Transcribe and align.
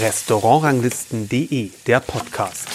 Restaurantranglisten.de, 0.00 1.70
der 1.86 2.00
Podcast. 2.00 2.68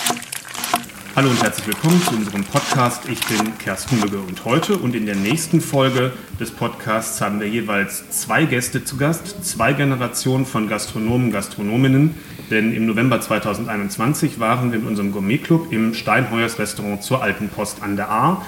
Hallo 1.17 1.29
und 1.29 1.43
herzlich 1.43 1.67
willkommen 1.67 2.01
zu 2.01 2.15
unserem 2.15 2.45
Podcast. 2.45 3.09
Ich 3.09 3.19
bin 3.27 3.57
Kersten 3.57 3.99
Mügge 3.99 4.19
und 4.19 4.45
heute 4.45 4.77
und 4.77 4.95
in 4.95 5.05
der 5.05 5.17
nächsten 5.17 5.59
Folge 5.59 6.13
des 6.39 6.51
Podcasts 6.51 7.19
haben 7.19 7.41
wir 7.41 7.49
jeweils 7.49 8.09
zwei 8.11 8.45
Gäste 8.45 8.85
zu 8.85 8.95
Gast, 8.95 9.43
zwei 9.43 9.73
Generationen 9.73 10.45
von 10.45 10.69
Gastronomen, 10.69 11.31
Gastronominnen. 11.31 12.15
Denn 12.49 12.73
im 12.73 12.85
November 12.85 13.19
2021 13.19 14.39
waren 14.39 14.71
wir 14.71 14.79
in 14.79 14.87
unserem 14.87 15.11
Gourmetclub 15.11 15.73
im 15.73 15.93
Steinheuers 15.93 16.57
Restaurant 16.57 17.03
zur 17.03 17.21
Alten 17.21 17.49
Post 17.49 17.83
an 17.83 17.97
der 17.97 18.07
Ahr. 18.09 18.45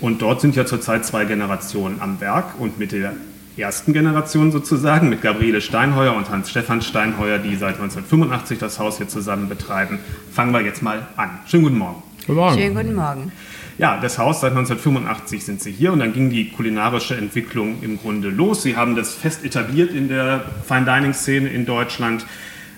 Und 0.00 0.22
dort 0.22 0.40
sind 0.40 0.56
ja 0.56 0.64
zurzeit 0.64 1.04
zwei 1.04 1.26
Generationen 1.26 2.00
am 2.00 2.22
Werk 2.22 2.58
und 2.58 2.78
mit 2.78 2.92
der 2.92 3.14
ersten 3.56 3.92
Generation 3.92 4.52
sozusagen, 4.52 5.08
mit 5.08 5.22
Gabriele 5.22 5.60
Steinheuer 5.60 6.14
und 6.14 6.30
Hans-Stefan 6.30 6.82
Steinheuer, 6.82 7.38
die 7.38 7.56
seit 7.56 7.74
1985 7.76 8.58
das 8.58 8.78
Haus 8.78 8.98
hier 8.98 9.08
zusammen 9.08 9.48
betreiben. 9.48 9.98
Fangen 10.32 10.52
wir 10.52 10.60
jetzt 10.60 10.82
mal 10.82 11.06
an. 11.16 11.38
Schönen 11.46 11.64
guten 11.64 11.78
Morgen. 11.78 12.02
Guten 12.26 12.38
Morgen. 12.38 12.58
Schönen 12.58 12.74
guten 12.74 12.94
Morgen. 12.94 13.32
Ja, 13.78 14.00
das 14.00 14.18
Haus 14.18 14.40
seit 14.40 14.52
1985 14.52 15.44
sind 15.44 15.62
Sie 15.62 15.70
hier 15.70 15.92
und 15.92 15.98
dann 15.98 16.12
ging 16.12 16.30
die 16.30 16.50
kulinarische 16.50 17.14
Entwicklung 17.14 17.82
im 17.82 17.98
Grunde 17.98 18.30
los. 18.30 18.62
Sie 18.62 18.76
haben 18.76 18.96
das 18.96 19.14
fest 19.14 19.44
etabliert 19.44 19.90
in 19.92 20.08
der 20.08 20.44
Fine 20.66 20.86
Dining 20.86 21.12
Szene 21.12 21.48
in 21.48 21.66
Deutschland 21.66 22.26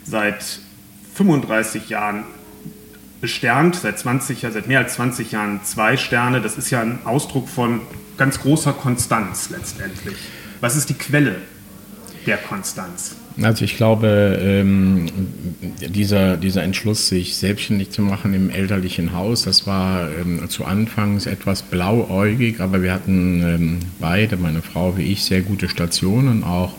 seit 0.05 0.60
35 1.14 1.88
Jahren 1.88 2.24
besternt, 3.20 3.77
seit 3.77 3.98
20 3.98 4.41
seit 4.41 4.66
mehr 4.66 4.80
als 4.80 4.95
20 4.95 5.33
Jahren 5.33 5.60
zwei 5.64 5.97
Sterne. 5.97 6.41
Das 6.41 6.56
ist 6.58 6.70
ja 6.70 6.80
ein 6.80 7.00
Ausdruck 7.05 7.48
von 7.48 7.80
ganz 8.16 8.41
großer 8.41 8.72
Konstanz 8.72 9.50
letztendlich. 9.50 10.16
Was 10.60 10.76
ist 10.76 10.88
die 10.88 10.94
Quelle 10.94 11.36
der 12.26 12.36
Konstanz? 12.36 13.16
Also 13.40 13.64
ich 13.64 13.76
glaube, 13.76 14.38
ähm, 14.42 15.06
dieser, 15.80 16.36
dieser 16.36 16.62
Entschluss, 16.64 17.08
sich 17.08 17.36
selbstständig 17.36 17.91
zu 17.91 18.02
machen 18.02 18.34
im 18.34 18.50
elterlichen 18.50 19.12
Haus, 19.12 19.42
das 19.42 19.66
war 19.66 20.10
ähm, 20.10 20.48
zu 20.48 20.64
Anfangs 20.64 21.27
etwas 21.27 21.62
blauäugig, 21.62 22.60
aber 22.60 22.83
wir 22.83 22.92
hatten 22.92 23.42
ähm, 23.42 23.78
beide, 24.00 24.36
meine 24.36 24.60
Frau 24.60 24.96
wie 24.96 25.12
ich, 25.12 25.22
sehr 25.22 25.42
gute 25.42 25.68
Stationen, 25.68 26.42
auch 26.42 26.74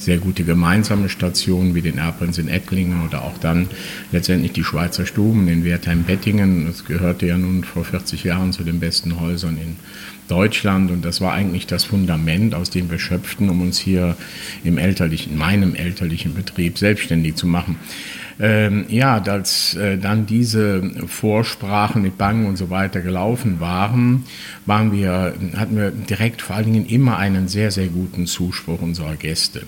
sehr 0.00 0.18
gute 0.18 0.44
gemeinsame 0.44 1.08
Stationen 1.08 1.74
wie 1.74 1.82
den 1.82 1.98
Erpens 1.98 2.38
in 2.38 2.48
Ettlingen 2.48 3.04
oder 3.06 3.22
auch 3.22 3.36
dann 3.38 3.68
letztendlich 4.12 4.52
die 4.52 4.64
Schweizer 4.64 5.04
Stuben 5.04 5.46
in 5.46 5.62
Wertheim-Bettingen. 5.62 6.66
Das 6.66 6.86
gehörte 6.86 7.26
ja 7.26 7.36
nun 7.36 7.64
vor 7.64 7.84
40 7.84 8.24
Jahren 8.24 8.52
zu 8.52 8.64
den 8.64 8.80
besten 8.80 9.20
Häusern 9.20 9.58
in 9.58 9.76
Deutschland 10.26 10.90
und 10.90 11.04
das 11.04 11.20
war 11.20 11.32
eigentlich 11.32 11.66
das 11.66 11.84
Fundament, 11.84 12.54
aus 12.54 12.70
dem 12.70 12.90
wir 12.90 12.98
schöpften, 12.98 13.50
um 13.50 13.60
uns 13.60 13.78
hier 13.78 14.16
im 14.64 14.78
elterlichen, 14.78 15.36
meinem 15.36 15.74
elterlichen 15.74 16.34
Betrieb 16.34 16.78
selbstständig 16.78 17.34
zu 17.34 17.46
machen. 17.46 17.76
Ähm, 18.42 18.86
ja, 18.88 19.20
als 19.22 19.74
äh, 19.74 19.98
dann 19.98 20.24
diese 20.24 20.82
Vorsprachen 21.06 22.00
mit 22.00 22.16
Bangen 22.16 22.46
und 22.46 22.56
so 22.56 22.70
weiter 22.70 23.02
gelaufen 23.02 23.60
waren, 23.60 24.24
waren 24.64 24.92
wir, 24.92 25.34
hatten 25.56 25.76
wir 25.76 25.90
direkt 25.90 26.40
vor 26.40 26.56
allen 26.56 26.72
Dingen 26.72 26.86
immer 26.86 27.18
einen 27.18 27.48
sehr, 27.48 27.70
sehr 27.70 27.88
guten 27.88 28.26
Zuspruch 28.26 28.80
unserer 28.80 29.16
Gäste. 29.16 29.62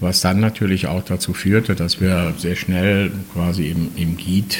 Was 0.00 0.22
dann 0.22 0.40
natürlich 0.40 0.86
auch 0.86 1.04
dazu 1.04 1.34
führte, 1.34 1.74
dass 1.74 2.00
wir 2.00 2.32
sehr 2.38 2.56
schnell 2.56 3.10
quasi 3.34 3.68
im, 3.68 3.90
im 3.96 4.16
Guide 4.16 4.56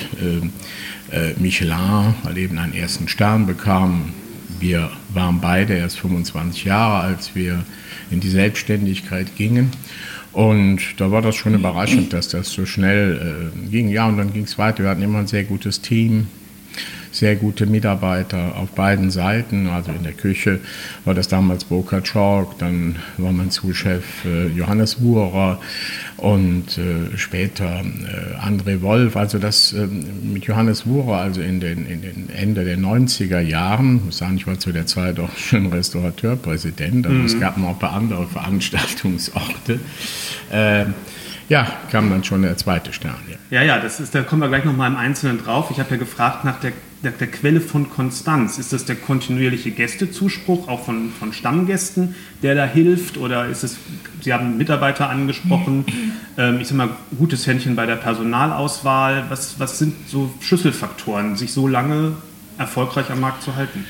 äh, 1.10 1.30
äh, 1.30 1.34
Michelin, 1.38 2.14
weil 2.24 2.36
eben 2.36 2.58
einen 2.58 2.74
ersten 2.74 3.08
Stern 3.08 3.46
bekamen, 3.46 4.12
wir 4.60 4.90
waren 5.14 5.40
beide 5.40 5.74
erst 5.74 6.00
25 6.00 6.64
Jahre, 6.64 7.00
als 7.00 7.34
wir 7.34 7.64
in 8.10 8.20
die 8.20 8.28
Selbstständigkeit 8.28 9.36
gingen. 9.36 9.70
Und 10.38 11.00
da 11.00 11.10
war 11.10 11.20
das 11.20 11.34
schon 11.34 11.54
überraschend, 11.54 12.12
dass 12.12 12.28
das 12.28 12.52
so 12.52 12.64
schnell 12.64 13.50
äh, 13.66 13.70
ging. 13.70 13.88
Ja, 13.88 14.06
und 14.06 14.18
dann 14.18 14.32
ging 14.32 14.44
es 14.44 14.56
weiter. 14.56 14.84
Wir 14.84 14.90
hatten 14.90 15.02
immer 15.02 15.18
ein 15.18 15.26
sehr 15.26 15.42
gutes 15.42 15.80
Team 15.80 16.28
sehr 17.10 17.36
gute 17.36 17.66
Mitarbeiter 17.66 18.56
auf 18.56 18.70
beiden 18.70 19.10
Seiten. 19.10 19.68
Also 19.68 19.92
in 19.92 20.02
der 20.02 20.12
Küche 20.12 20.60
war 21.04 21.14
das 21.14 21.28
damals 21.28 21.64
Boca 21.64 22.00
Chalk, 22.00 22.58
dann 22.58 22.96
war 23.16 23.32
mein 23.32 23.50
Zuschef 23.50 24.24
äh, 24.24 24.48
Johannes 24.48 25.00
Wurer 25.00 25.60
und 26.16 26.78
äh, 26.78 27.16
später 27.16 27.80
äh, 27.80 28.44
André 28.44 28.82
Wolf. 28.82 29.16
Also 29.16 29.38
das 29.38 29.72
ähm, 29.72 30.32
mit 30.32 30.44
Johannes 30.44 30.86
Wurer, 30.86 31.18
also 31.18 31.40
in 31.40 31.60
den, 31.60 31.86
in 31.86 32.02
den 32.02 32.30
Ende 32.30 32.64
der 32.64 32.78
90er 32.78 33.40
Jahren, 33.40 33.96
ich 33.98 34.04
muss 34.04 34.18
sagen, 34.18 34.36
ich 34.36 34.46
war 34.46 34.58
zu 34.58 34.72
der 34.72 34.86
Zeit 34.86 35.18
auch 35.20 35.36
schon 35.36 35.66
Restaurateurpräsident, 35.66 37.06
also 37.06 37.18
mhm. 37.18 37.26
es 37.26 37.38
gab 37.38 37.56
noch 37.56 37.70
ein 37.70 37.78
paar 37.78 37.92
andere 37.92 38.26
Veranstaltungsorte. 38.26 39.80
Äh, 40.50 40.86
ja, 41.48 41.66
kam 41.90 42.10
dann 42.10 42.24
schon 42.24 42.42
der 42.42 42.56
zweite 42.56 42.92
Stern. 42.92 43.16
Ja, 43.28 43.60
ja, 43.60 43.66
ja 43.66 43.80
das 43.80 44.00
ist, 44.00 44.14
da 44.14 44.22
kommen 44.22 44.42
wir 44.42 44.48
gleich 44.48 44.64
nochmal 44.64 44.90
im 44.90 44.96
Einzelnen 44.96 45.42
drauf. 45.42 45.70
Ich 45.70 45.80
habe 45.80 45.90
ja 45.90 45.96
gefragt 45.96 46.44
nach 46.44 46.60
der, 46.60 46.72
der, 47.02 47.12
der, 47.12 47.28
Quelle 47.28 47.60
von 47.60 47.90
Konstanz. 47.90 48.58
Ist 48.58 48.72
das 48.72 48.84
der 48.84 48.96
kontinuierliche 48.96 49.70
Gästezuspruch, 49.70 50.68
auch 50.68 50.84
von, 50.84 51.10
von 51.18 51.32
Stammgästen, 51.32 52.14
der 52.42 52.54
da 52.54 52.66
hilft? 52.66 53.18
Oder 53.18 53.46
ist 53.46 53.64
es, 53.64 53.76
Sie 54.20 54.32
haben 54.32 54.56
Mitarbeiter 54.56 55.08
angesprochen, 55.08 55.84
ähm, 56.36 56.60
ich 56.60 56.68
sag 56.68 56.76
mal, 56.76 56.90
gutes 57.16 57.46
Händchen 57.46 57.76
bei 57.76 57.86
der 57.86 57.96
Personalauswahl. 57.96 59.26
Was, 59.28 59.60
was 59.60 59.78
sind 59.78 59.94
so 60.08 60.32
Schlüsselfaktoren, 60.40 61.36
sich 61.36 61.52
so 61.52 61.68
lange 61.68 62.12
erfolgreich 62.58 63.10
am 63.10 63.20
Markt 63.20 63.42
zu 63.42 63.54
halten? 63.56 63.84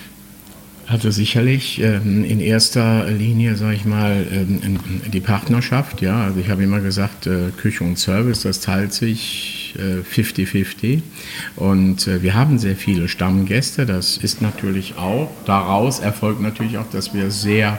Also 0.86 1.10
sicherlich 1.10 1.82
ähm, 1.82 2.24
in 2.24 2.40
erster 2.40 3.10
Linie, 3.10 3.56
sage 3.56 3.74
ich 3.74 3.84
mal, 3.84 4.26
ähm, 4.32 4.78
die 5.12 5.20
Partnerschaft. 5.20 6.00
Ja, 6.00 6.24
also 6.24 6.40
ich 6.40 6.48
habe 6.48 6.62
immer 6.62 6.80
gesagt, 6.80 7.26
äh, 7.26 7.50
Küche 7.54 7.84
und 7.84 7.98
Service, 7.98 8.42
das 8.42 8.60
teilt 8.60 8.94
sich 8.94 9.57
50-50. 9.76 10.84
Äh, 10.84 11.00
und 11.56 12.06
äh, 12.06 12.22
wir 12.22 12.34
haben 12.34 12.58
sehr 12.58 12.76
viele 12.76 13.08
Stammgäste. 13.08 13.86
Das 13.86 14.16
ist 14.16 14.42
natürlich 14.42 14.96
auch, 14.96 15.30
daraus 15.44 16.00
erfolgt 16.00 16.40
natürlich 16.40 16.78
auch, 16.78 16.88
dass 16.90 17.14
wir 17.14 17.30
sehr 17.30 17.78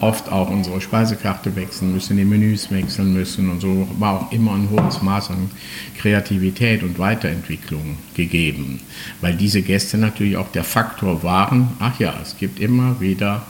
oft 0.00 0.30
auch 0.30 0.50
unsere 0.50 0.80
Speisekarte 0.80 1.56
wechseln 1.56 1.92
müssen, 1.92 2.16
die 2.16 2.24
Menüs 2.24 2.70
wechseln 2.70 3.12
müssen 3.12 3.50
und 3.50 3.60
so 3.60 3.88
war 3.98 4.20
auch 4.20 4.32
immer 4.32 4.54
ein 4.54 4.70
hohes 4.70 5.02
Maß 5.02 5.30
an 5.30 5.50
Kreativität 5.96 6.82
und 6.82 6.98
Weiterentwicklung 6.98 7.98
gegeben, 8.14 8.80
weil 9.20 9.34
diese 9.34 9.62
Gäste 9.62 9.98
natürlich 9.98 10.36
auch 10.36 10.52
der 10.52 10.64
Faktor 10.64 11.22
waren, 11.22 11.70
ach 11.80 11.98
ja, 11.98 12.14
es 12.22 12.36
gibt 12.38 12.60
immer 12.60 13.00
wieder 13.00 13.44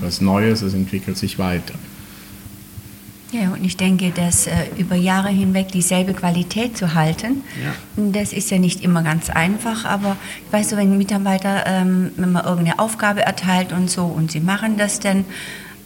was 0.00 0.20
Neues, 0.20 0.62
es 0.62 0.74
entwickelt 0.74 1.16
sich 1.16 1.38
weiter. 1.38 1.74
Ja, 3.32 3.50
und 3.50 3.64
ich 3.64 3.76
denke, 3.76 4.10
dass 4.10 4.46
äh, 4.46 4.52
über 4.76 4.94
Jahre 4.94 5.28
hinweg 5.28 5.72
dieselbe 5.72 6.14
Qualität 6.14 6.76
zu 6.76 6.94
halten, 6.94 7.42
ja. 7.62 7.72
das 7.96 8.32
ist 8.32 8.50
ja 8.50 8.58
nicht 8.58 8.82
immer 8.84 9.02
ganz 9.02 9.30
einfach, 9.30 9.84
aber 9.84 10.16
weißt 10.52 10.72
du, 10.72 10.76
wenn 10.76 10.96
Mitarbeiter, 10.96 11.66
ähm, 11.66 12.12
wenn 12.16 12.30
man 12.30 12.44
irgendeine 12.44 12.78
Aufgabe 12.78 13.22
erteilt 13.22 13.72
und 13.72 13.90
so 13.90 14.04
und 14.04 14.30
sie 14.30 14.40
machen 14.40 14.76
das 14.76 15.00
dann, 15.00 15.24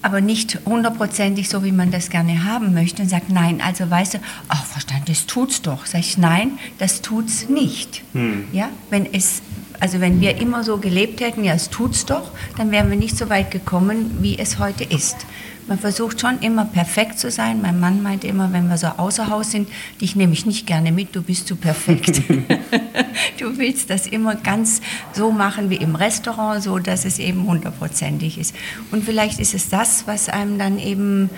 aber 0.02 0.20
nicht 0.20 0.60
hundertprozentig 0.66 1.48
so, 1.48 1.64
wie 1.64 1.72
man 1.72 1.90
das 1.90 2.10
gerne 2.10 2.44
haben 2.44 2.72
möchte 2.72 3.02
und 3.02 3.08
sagt, 3.08 3.30
nein, 3.30 3.60
also 3.60 3.88
weißt 3.88 4.14
du, 4.14 4.18
ach 4.48 4.64
Verstand, 4.64 5.08
das 5.08 5.26
tut's 5.26 5.62
doch. 5.62 5.86
Sag 5.86 6.00
ich, 6.00 6.16
nein, 6.16 6.52
das 6.78 7.02
tut's 7.02 7.48
nicht. 7.48 8.02
Hm. 8.12 8.44
Ja, 8.52 8.70
wenn 8.88 9.12
es, 9.12 9.42
also 9.78 10.00
wenn 10.00 10.20
wir 10.20 10.38
immer 10.38 10.64
so 10.64 10.78
gelebt 10.78 11.20
hätten, 11.20 11.44
ja, 11.44 11.52
es 11.52 11.68
tut's 11.68 12.06
doch, 12.06 12.30
dann 12.56 12.70
wären 12.70 12.88
wir 12.90 12.96
nicht 12.96 13.16
so 13.16 13.28
weit 13.28 13.50
gekommen, 13.50 14.18
wie 14.20 14.38
es 14.38 14.58
heute 14.58 14.84
ist. 14.84 15.26
Man 15.70 15.78
versucht 15.78 16.20
schon 16.20 16.40
immer 16.40 16.64
perfekt 16.64 17.20
zu 17.20 17.30
sein. 17.30 17.62
Mein 17.62 17.78
Mann 17.78 18.02
meinte 18.02 18.26
immer, 18.26 18.52
wenn 18.52 18.68
wir 18.68 18.76
so 18.76 18.88
außer 18.88 19.28
Haus 19.28 19.52
sind, 19.52 19.68
dich 20.00 20.16
nehme 20.16 20.32
ich 20.32 20.44
nicht 20.44 20.66
gerne 20.66 20.90
mit, 20.90 21.14
du 21.14 21.22
bist 21.22 21.46
zu 21.46 21.54
perfekt. 21.54 22.22
du 23.38 23.56
willst 23.56 23.88
das 23.88 24.08
immer 24.08 24.34
ganz 24.34 24.80
so 25.12 25.30
machen 25.30 25.70
wie 25.70 25.76
im 25.76 25.94
Restaurant, 25.94 26.60
so 26.60 26.80
dass 26.80 27.04
es 27.04 27.20
eben 27.20 27.46
hundertprozentig 27.46 28.36
ist. 28.36 28.52
Und 28.90 29.04
vielleicht 29.04 29.38
ist 29.38 29.54
es 29.54 29.68
das, 29.68 30.08
was 30.08 30.28
einem 30.28 30.58
dann 30.58 30.76
eben 30.80 31.30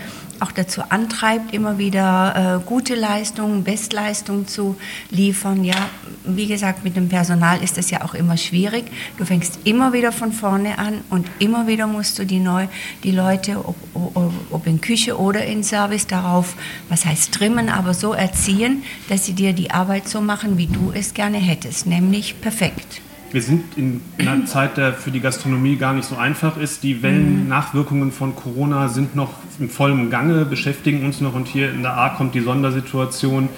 auch 0.43 0.51
dazu 0.51 0.83
antreibt, 0.89 1.55
immer 1.55 1.79
wieder 1.79 2.61
äh, 2.63 2.69
gute 2.69 2.95
Leistungen, 2.95 3.63
Bestleistungen 3.63 4.49
zu 4.49 4.77
liefern. 5.11 5.63
Ja, 5.63 5.77
wie 6.25 6.47
gesagt, 6.47 6.85
mit 6.85 6.97
dem 6.97 7.09
Personal 7.09 7.63
ist 7.63 7.77
das 7.77 7.91
ja 7.91 8.03
auch 8.03 8.15
immer 8.15 8.37
schwierig. 8.37 8.85
Du 9.19 9.25
fängst 9.25 9.61
immer 9.65 9.93
wieder 9.93 10.11
von 10.11 10.33
vorne 10.33 10.79
an 10.79 11.03
und 11.11 11.27
immer 11.39 11.67
wieder 11.67 11.87
musst 11.87 12.19
du 12.19 12.27
die, 12.27 12.41
neu, 12.41 12.67
die 13.05 13.13
Leute, 13.13 13.59
ob, 13.59 13.77
ob, 13.95 14.17
ob 14.51 14.67
in 14.67 14.81
Küche 14.81 15.19
oder 15.19 15.45
in 15.45 15.63
Service, 15.63 16.07
darauf, 16.07 16.55
was 16.89 17.05
heißt 17.05 17.33
trimmen, 17.33 17.69
aber 17.69 17.95
so 17.95 18.13
erziehen, 18.13 18.83
dass 19.09 19.27
sie 19.27 19.33
dir 19.33 19.53
die 19.53 19.71
Arbeit 19.71 20.09
so 20.09 20.21
machen, 20.21 20.59
wie 20.59 20.67
du 20.67 20.93
es 20.95 21.15
gerne 21.15 21.39
hättest, 21.39 21.87
nämlich 21.87 22.41
perfekt. 22.41 23.01
Wir 23.33 23.41
sind 23.41 23.65
in 23.77 24.03
einer 24.19 24.45
Zeit, 24.47 24.77
der 24.77 24.93
für 24.93 25.11
die 25.11 25.21
Gastronomie 25.21 25.77
gar 25.77 25.95
nicht 25.95 26.07
so 26.07 26.17
einfach 26.17 26.59
ist. 26.59 26.83
Die 26.83 27.03
Wellen-Nachwirkungen 27.03 28.13
von 28.13 28.37
Corona 28.37 28.89
sind 28.89 29.17
noch 29.17 29.31
im 29.59 29.71
vollen 29.71 30.11
Gange, 30.11 30.45
beschäftigen 30.45 31.05
uns 31.05 31.21
noch 31.21 31.35
und 31.35 31.49
hier 31.49 31.73
in 31.73 31.83
der 31.83 31.97
A 31.97 32.11
kommt 32.11 32.35
die 32.35 32.41
Sondersituation 32.41 33.49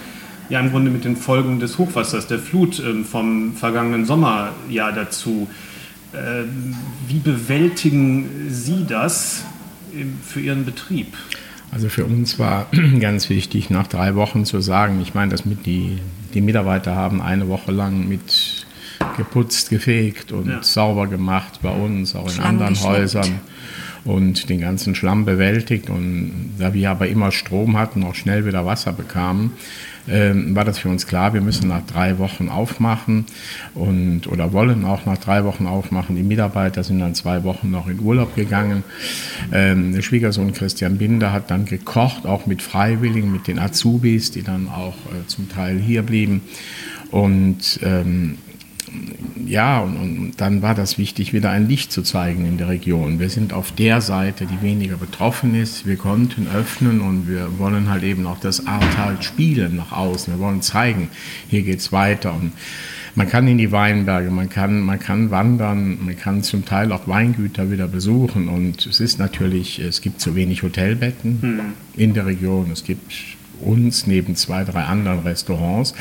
ja 0.48 0.60
im 0.60 0.70
Grunde 0.70 0.90
mit 0.90 1.04
den 1.04 1.16
Folgen 1.16 1.58
des 1.58 1.78
Hochwassers, 1.78 2.26
der 2.26 2.38
Flut 2.38 2.78
ähm, 2.78 3.04
vom 3.04 3.54
vergangenen 3.54 4.04
Sommerjahr 4.04 4.92
dazu. 4.92 5.48
Ähm, 6.14 6.76
wie 7.08 7.18
bewältigen 7.18 8.28
Sie 8.48 8.86
das 8.86 9.44
für 10.26 10.40
Ihren 10.40 10.64
Betrieb? 10.64 11.16
Also 11.70 11.88
für 11.88 12.04
uns 12.04 12.38
war 12.38 12.66
ganz 13.00 13.28
wichtig, 13.30 13.70
nach 13.70 13.86
drei 13.86 14.14
Wochen 14.14 14.44
zu 14.44 14.60
sagen, 14.60 15.00
ich 15.02 15.14
meine, 15.14 15.30
dass 15.30 15.44
mit 15.44 15.66
die, 15.66 15.98
die 16.34 16.40
Mitarbeiter 16.40 16.94
haben 16.94 17.20
eine 17.20 17.48
Woche 17.48 17.72
lang 17.72 18.08
mit 18.08 18.66
geputzt, 19.16 19.70
gefegt 19.70 20.32
und 20.32 20.48
ja. 20.48 20.62
sauber 20.62 21.06
gemacht 21.06 21.60
bei 21.62 21.70
uns, 21.70 22.14
auch 22.14 22.26
in 22.26 22.32
Schlamm 22.32 22.46
anderen 22.46 22.80
Häusern 22.80 23.40
und 24.04 24.48
den 24.48 24.60
ganzen 24.60 24.94
Schlamm 24.94 25.24
bewältigt. 25.24 25.90
Und 25.90 26.54
da 26.58 26.74
wir 26.74 26.90
aber 26.90 27.08
immer 27.08 27.32
Strom 27.32 27.78
hatten, 27.78 28.04
auch 28.04 28.14
schnell 28.14 28.46
wieder 28.46 28.66
Wasser 28.66 28.92
bekamen, 28.92 29.52
ähm, 30.06 30.54
war 30.54 30.64
das 30.64 30.78
für 30.78 30.90
uns 30.90 31.06
klar, 31.06 31.32
wir 31.32 31.40
müssen 31.40 31.68
nach 31.68 31.86
drei 31.86 32.18
Wochen 32.18 32.50
aufmachen 32.50 33.24
und 33.74 34.26
oder 34.26 34.52
wollen 34.52 34.84
auch 34.84 35.06
nach 35.06 35.16
drei 35.16 35.44
Wochen 35.44 35.66
aufmachen. 35.66 36.14
Die 36.14 36.22
Mitarbeiter 36.22 36.84
sind 36.84 36.98
dann 36.98 37.14
zwei 37.14 37.42
Wochen 37.44 37.70
noch 37.70 37.88
in 37.88 38.00
Urlaub 38.00 38.34
gegangen. 38.36 38.84
Ähm, 39.50 39.94
der 39.94 40.02
Schwiegersohn 40.02 40.52
Christian 40.52 40.98
Binder 40.98 41.32
hat 41.32 41.50
dann 41.50 41.64
gekocht, 41.64 42.26
auch 42.26 42.44
mit 42.44 42.60
Freiwilligen, 42.60 43.32
mit 43.32 43.46
den 43.46 43.58
Azubis, 43.58 44.30
die 44.30 44.42
dann 44.42 44.68
auch 44.68 44.94
äh, 45.06 45.26
zum 45.26 45.48
Teil 45.48 45.78
hier 45.78 46.02
blieben. 46.02 46.42
Und 47.10 47.80
ähm, 47.82 48.38
ja, 49.46 49.80
und, 49.80 49.96
und, 49.96 50.32
dann 50.38 50.62
war 50.62 50.74
das 50.74 50.98
wichtig, 50.98 51.32
wieder 51.32 51.50
ein 51.50 51.68
Licht 51.68 51.92
zu 51.92 52.02
zeigen 52.02 52.46
in 52.46 52.58
der 52.58 52.68
Region. 52.68 53.18
Wir 53.18 53.28
sind 53.28 53.52
auf 53.52 53.72
der 53.72 54.00
Seite, 54.00 54.46
die 54.46 54.62
weniger 54.62 54.96
betroffen 54.96 55.54
ist. 55.54 55.86
Wir 55.86 55.96
konnten 55.96 56.46
öffnen 56.48 57.00
und 57.00 57.28
wir 57.28 57.58
wollen 57.58 57.90
halt 57.90 58.02
eben 58.02 58.26
auch 58.26 58.40
das 58.40 58.66
Ahrtal 58.66 59.22
spielen 59.22 59.76
nach 59.76 59.92
außen. 59.92 60.34
Wir 60.34 60.40
wollen 60.40 60.62
zeigen, 60.62 61.08
hier 61.48 61.62
geht 61.62 61.80
es 61.80 61.92
weiter. 61.92 62.32
Und 62.32 62.52
man 63.14 63.28
kann 63.28 63.46
in 63.46 63.58
die 63.58 63.70
Weinberge, 63.70 64.30
man 64.30 64.48
kann, 64.48 64.80
man 64.80 64.98
kann 64.98 65.30
wandern, 65.30 65.98
man 66.04 66.16
kann 66.16 66.42
zum 66.42 66.64
Teil 66.64 66.90
auch 66.92 67.06
Weingüter 67.06 67.70
wieder 67.70 67.86
besuchen. 67.86 68.48
Und 68.48 68.86
es 68.86 69.00
ist 69.00 69.18
natürlich, 69.18 69.78
es 69.78 70.00
gibt 70.00 70.20
zu 70.20 70.34
wenig 70.34 70.62
Hotelbetten 70.62 71.38
hm. 71.40 71.60
in 71.96 72.14
der 72.14 72.26
Region. 72.26 72.70
Es 72.72 72.84
gibt 72.84 73.12
uns 73.60 74.06
neben 74.06 74.36
zwei, 74.36 74.64
drei 74.64 74.82
anderen 74.84 75.20
Restaurants. 75.20 75.94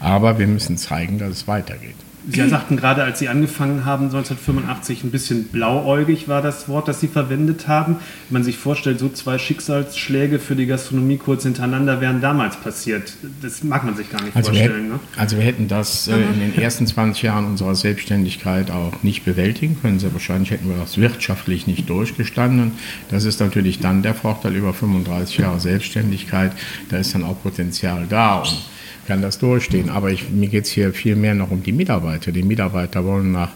Aber 0.00 0.38
wir 0.38 0.46
müssen 0.46 0.76
zeigen, 0.76 1.18
dass 1.18 1.30
es 1.30 1.48
weitergeht. 1.48 1.96
Sie 2.28 2.48
sagten 2.48 2.76
gerade, 2.76 3.02
als 3.02 3.18
Sie 3.18 3.28
angefangen 3.28 3.84
haben, 3.84 4.04
1985, 4.04 5.04
ein 5.04 5.10
bisschen 5.10 5.44
blauäugig 5.44 6.28
war 6.28 6.42
das 6.42 6.68
Wort, 6.68 6.86
das 6.86 7.00
Sie 7.00 7.08
verwendet 7.08 7.66
haben. 7.66 7.96
Wenn 8.28 8.34
man 8.34 8.44
sich 8.44 8.58
vorstellt, 8.58 8.98
so 8.98 9.08
zwei 9.08 9.38
Schicksalsschläge 9.38 10.38
für 10.38 10.54
die 10.54 10.66
Gastronomie 10.66 11.16
kurz 11.16 11.44
hintereinander 11.44 12.00
wären 12.00 12.20
damals 12.20 12.56
passiert. 12.56 13.14
Das 13.40 13.64
mag 13.64 13.84
man 13.84 13.96
sich 13.96 14.10
gar 14.10 14.22
nicht 14.22 14.36
also 14.36 14.50
vorstellen. 14.50 14.84
Wir, 14.84 14.94
ne? 14.94 15.00
Also 15.16 15.36
wir 15.36 15.44
hätten 15.44 15.68
das 15.68 16.08
äh, 16.08 16.16
in 16.16 16.40
den 16.40 16.58
ersten 16.58 16.86
20 16.86 17.22
Jahren 17.22 17.46
unserer 17.46 17.74
Selbstständigkeit 17.74 18.70
auch 18.70 19.02
nicht 19.02 19.24
bewältigen 19.24 19.78
können. 19.80 19.98
Sehr 19.98 20.12
wahrscheinlich 20.12 20.50
hätten 20.50 20.68
wir 20.68 20.76
das 20.76 20.98
wirtschaftlich 20.98 21.66
nicht 21.66 21.88
durchgestanden. 21.88 22.72
Das 23.10 23.24
ist 23.24 23.40
natürlich 23.40 23.78
dann 23.78 24.02
der 24.02 24.14
Vorteil 24.14 24.54
über 24.56 24.74
35 24.74 25.38
Jahre 25.38 25.60
Selbstständigkeit. 25.60 26.52
Da 26.90 26.98
ist 26.98 27.14
dann 27.14 27.24
auch 27.24 27.42
Potenzial 27.42 28.06
da. 28.08 28.40
Und 28.40 28.58
kann 29.06 29.22
das 29.22 29.38
durchstehen. 29.38 29.90
Aber 29.90 30.10
ich, 30.10 30.30
mir 30.30 30.48
geht 30.48 30.64
es 30.64 30.70
hier 30.70 30.92
viel 30.92 31.16
mehr 31.16 31.34
noch 31.34 31.50
um 31.50 31.62
die 31.62 31.72
Mitarbeiter. 31.72 32.32
Die 32.32 32.42
Mitarbeiter 32.42 33.04
wollen 33.04 33.32
nach 33.32 33.50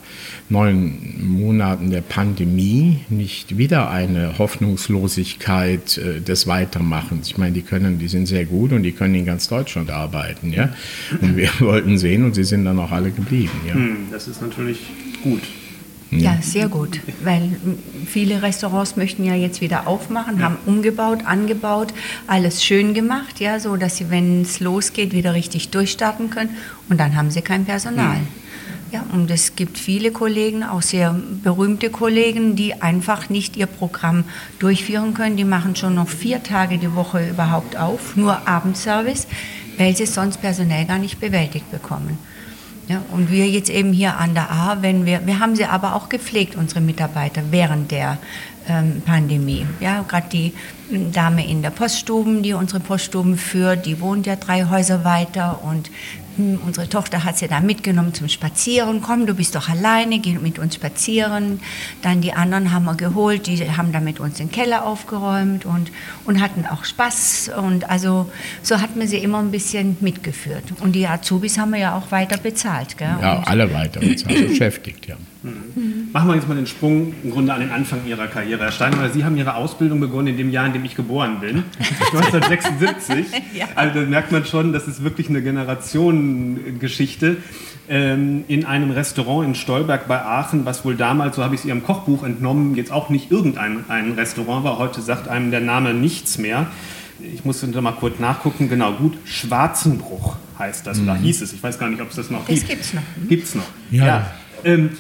neun 0.49 1.15
Monaten 1.21 1.91
der 1.91 2.01
Pandemie 2.01 3.01
nicht 3.09 3.57
wieder 3.57 3.91
eine 3.91 4.39
Hoffnungslosigkeit 4.39 5.99
äh, 5.99 6.21
des 6.21 6.47
Weitermachens. 6.47 7.29
Ich 7.29 7.39
meine, 7.39 7.53
die 7.53 7.63
können, 7.63 7.99
die 7.99 8.09
sind 8.09 8.27
sehr 8.27 8.45
gut 8.45 8.73
und 8.73 8.83
die 8.83 8.93
können 8.93 9.15
in 9.15 9.25
ganz 9.25 9.49
Deutschland 9.49 9.91
arbeiten. 9.91 10.53
Ja? 10.53 10.71
Und 11.21 11.37
wir 11.37 11.49
wollten 11.61 11.99
sehen 11.99 12.25
und 12.25 12.35
sie 12.35 12.45
sind 12.45 12.65
dann 12.65 12.79
auch 12.79 12.91
alle 12.91 13.11
geblieben. 13.11 13.61
Ja? 13.67 13.75
Hm, 13.75 13.97
das 14.11 14.29
ist 14.29 14.43
natürlich 14.43 14.81
gut. 15.23 15.43
Ja, 16.21 16.39
sehr 16.41 16.69
gut, 16.69 17.01
weil 17.23 17.57
viele 18.07 18.43
Restaurants 18.43 18.97
möchten 18.97 19.25
ja 19.25 19.35
jetzt 19.35 19.61
wieder 19.61 19.87
aufmachen, 19.87 20.39
ja. 20.39 20.45
haben 20.45 20.59
umgebaut, 20.67 21.21
angebaut, 21.25 21.93
alles 22.27 22.65
schön 22.65 22.95
gemacht, 22.95 23.41
ja, 23.41 23.59
so 23.59 23.77
dass 23.77 23.97
sie, 23.97 24.11
wenn 24.11 24.43
es 24.43 24.61
losgeht, 24.61 25.13
wieder 25.13 25.35
richtig 25.35 25.71
durchstarten 25.71 26.31
können 26.31 26.51
und 26.89 26.99
dann 26.99 27.17
haben 27.17 27.31
sie 27.31 27.43
kein 27.43 27.65
Personal. 27.65 28.19
Mhm. 28.19 28.45
Ja, 28.93 29.05
und 29.13 29.29
es 29.29 29.57
gibt 29.57 29.77
viele 29.77 30.13
Kollegen, 30.13 30.63
auch 30.63 30.83
sehr 30.83 31.19
berühmte 31.43 31.91
Kollegen, 31.91 32.55
die 32.55 32.81
einfach 32.81 33.29
nicht 33.29 33.57
ihr 33.57 33.67
Programm 33.67 34.23
durchführen 34.61 35.15
können. 35.15 35.37
Die 35.37 35.45
machen 35.45 35.75
schon 35.75 35.97
noch 35.97 36.09
vier 36.09 36.45
Tage 36.45 36.79
die 36.79 36.95
Woche 36.95 37.29
überhaupt 37.29 37.77
auf, 37.77 38.15
nur 38.15 38.47
Abendservice, 38.47 39.27
weil 39.79 39.97
sie 39.97 40.07
sonst 40.07 40.41
personell 40.41 40.85
gar 40.85 40.99
nicht 40.99 41.19
bewältigt 41.19 41.69
bekommen. 41.73 42.19
Ja, 42.89 43.03
und 43.13 43.31
wir 43.31 43.49
jetzt 43.49 43.71
eben 43.71 43.93
hier 43.93 44.19
an 44.19 44.35
der 44.35 44.51
A, 44.51 44.83
wenn 44.83 45.07
wir, 45.07 45.27
wir 45.27 45.39
haben 45.39 45.57
sie 45.57 45.65
aber 45.65 45.95
auch 45.95 46.11
gepflegt, 46.11 46.55
unsere 46.55 46.83
Mitarbeiter, 46.83 47.43
während 47.51 47.91
der 47.91 48.19
ähm, 48.69 49.03
Pandemie. 49.05 49.67
Ja, 49.81 50.05
gerade 50.07 50.29
die 50.31 50.53
Dame 50.91 51.49
in 51.49 51.63
der 51.63 51.71
Poststuben, 51.71 52.43
die 52.43 52.53
unsere 52.53 52.81
Poststuben 52.81 53.37
führt, 53.39 53.87
die 53.87 54.01
wohnt 54.01 54.27
ja 54.27 54.37
drei 54.37 54.67
Häuser 54.67 55.05
weiter 55.05 55.61
und 55.63 55.91
hm, 56.37 56.59
unsere 56.67 56.89
Tochter 56.89 57.25
hat 57.25 57.39
sie 57.39 57.47
da 57.47 57.61
mitgenommen 57.61 58.13
zum 58.13 58.29
Spazieren. 58.29 59.01
Komm, 59.01 59.27
du 59.27 59.35
bist 59.35 59.55
doch 59.55 59.69
alleine, 59.69 60.19
geh 60.19 60.35
mit 60.35 60.59
uns 60.59 60.75
spazieren. 60.75 61.61
Dann 62.03 62.21
die 62.21 62.33
anderen 62.33 62.73
haben 62.73 62.85
wir 62.85 62.97
geholt, 62.97 63.47
die 63.47 63.57
haben 63.71 63.93
da 63.93 64.01
mit 64.01 64.19
uns 64.19 64.39
den 64.39 64.51
Keller 64.51 64.85
aufgeräumt 64.85 65.65
und, 65.65 65.93
und 66.25 66.41
hatten 66.41 66.67
auch 66.67 66.85
Spaß. 66.85 67.53
Und 67.57 67.89
also 67.89 68.31
so 68.63 68.81
hat 68.81 68.97
man 68.97 69.07
sie 69.07 69.19
immer 69.19 69.39
ein 69.39 69.53
bisschen 69.53 69.97
mitgeführt. 70.01 70.65
Und 70.81 70.93
die 70.93 71.07
Azubis 71.07 71.57
haben 71.59 71.71
wir 71.71 71.79
ja 71.79 71.97
auch 71.97 72.11
weiter 72.11 72.37
bezahlt. 72.37 72.99
Gell? 72.99 73.17
Ja, 73.21 73.39
und 73.39 73.49
alle 73.49 73.73
weiter 73.73 74.01
bezahlt, 74.01 74.49
beschäftigt, 74.49 75.07
ja. 75.07 75.17
Mhm. 75.45 76.09
Machen 76.13 76.29
wir 76.29 76.37
jetzt 76.37 76.49
mal 76.49 76.55
den 76.55 76.67
Sprung 76.67 77.13
im 77.23 77.31
Grunde 77.31 77.53
an 77.53 77.61
den 77.61 77.71
Anfang 77.71 78.07
Ihrer 78.07 78.27
Karriere. 78.29 78.65
Herr 78.65 78.73
Steinmeier, 78.73 79.11
Sie 79.11 79.25
haben 79.25 79.37
Ihre 79.37 79.55
Ausbildung 79.55 80.01
begonnen 80.01 80.29
in 80.29 80.37
dem 80.39 80.51
Jahr, 80.51 80.67
in 80.67 80.73
dem 80.75 80.85
ich 80.85 80.95
geboren 80.95 81.41
bin, 81.41 81.65
1976. 82.13 83.27
ja. 83.55 83.67
Also 83.75 84.01
da 84.01 84.07
merkt 84.07 84.33
man 84.33 84.45
schon, 84.45 84.73
das 84.73 84.87
ist 84.87 85.03
wirklich 85.03 85.29
eine 85.29 85.43
Generationengeschichte. 85.43 87.39
Ähm, 87.87 88.45
in 88.49 88.65
einem 88.65 88.91
Restaurant 88.91 89.47
in 89.47 89.55
Stolberg 89.55 90.09
bei 90.09 90.23
Aachen, 90.23 90.65
was 90.65 90.87
wohl 90.87 90.97
damals, 90.97 91.37
so 91.37 91.45
habe 91.45 91.55
ich 91.55 91.61
es 91.61 91.67
Ihrem 91.67 91.83
Kochbuch 91.83 92.25
entnommen, 92.25 92.77
jetzt 92.77 92.91
auch 92.91 93.11
nicht 93.11 93.31
irgendein 93.31 93.85
ein 93.89 94.13
Restaurant 94.13 94.65
war. 94.65 94.79
Heute 94.79 95.03
sagt 95.03 95.29
einem 95.29 95.51
der 95.51 95.61
Name 95.61 95.93
nichts 95.93 96.39
mehr. 96.39 96.67
Ich 97.35 97.45
muss 97.45 97.63
noch 97.63 97.81
mal 97.83 97.93
kurz 97.93 98.19
nachgucken. 98.19 98.69
Genau, 98.69 98.93
gut. 98.93 99.19
Schwarzenbruch 99.25 100.37
heißt 100.59 100.87
das, 100.87 100.99
mhm. 100.99 101.05
oder 101.05 101.17
hieß 101.17 101.43
es. 101.43 101.53
Ich 101.53 101.63
weiß 101.63 101.79
gar 101.79 101.89
nicht, 101.89 102.01
ob 102.01 102.11
es 102.11 102.17
das 102.17 102.31
noch 102.31 102.47
gibt. 102.47 102.63
Das 102.63 102.69
gibt 102.69 102.83
es 102.83 102.95
noch. 102.95 103.03
Gibt 103.29 103.45
es 103.45 103.55
noch. 103.55 103.65
Ja. 103.91 104.07
ja. 104.07 104.31
Ähm, 104.65 104.91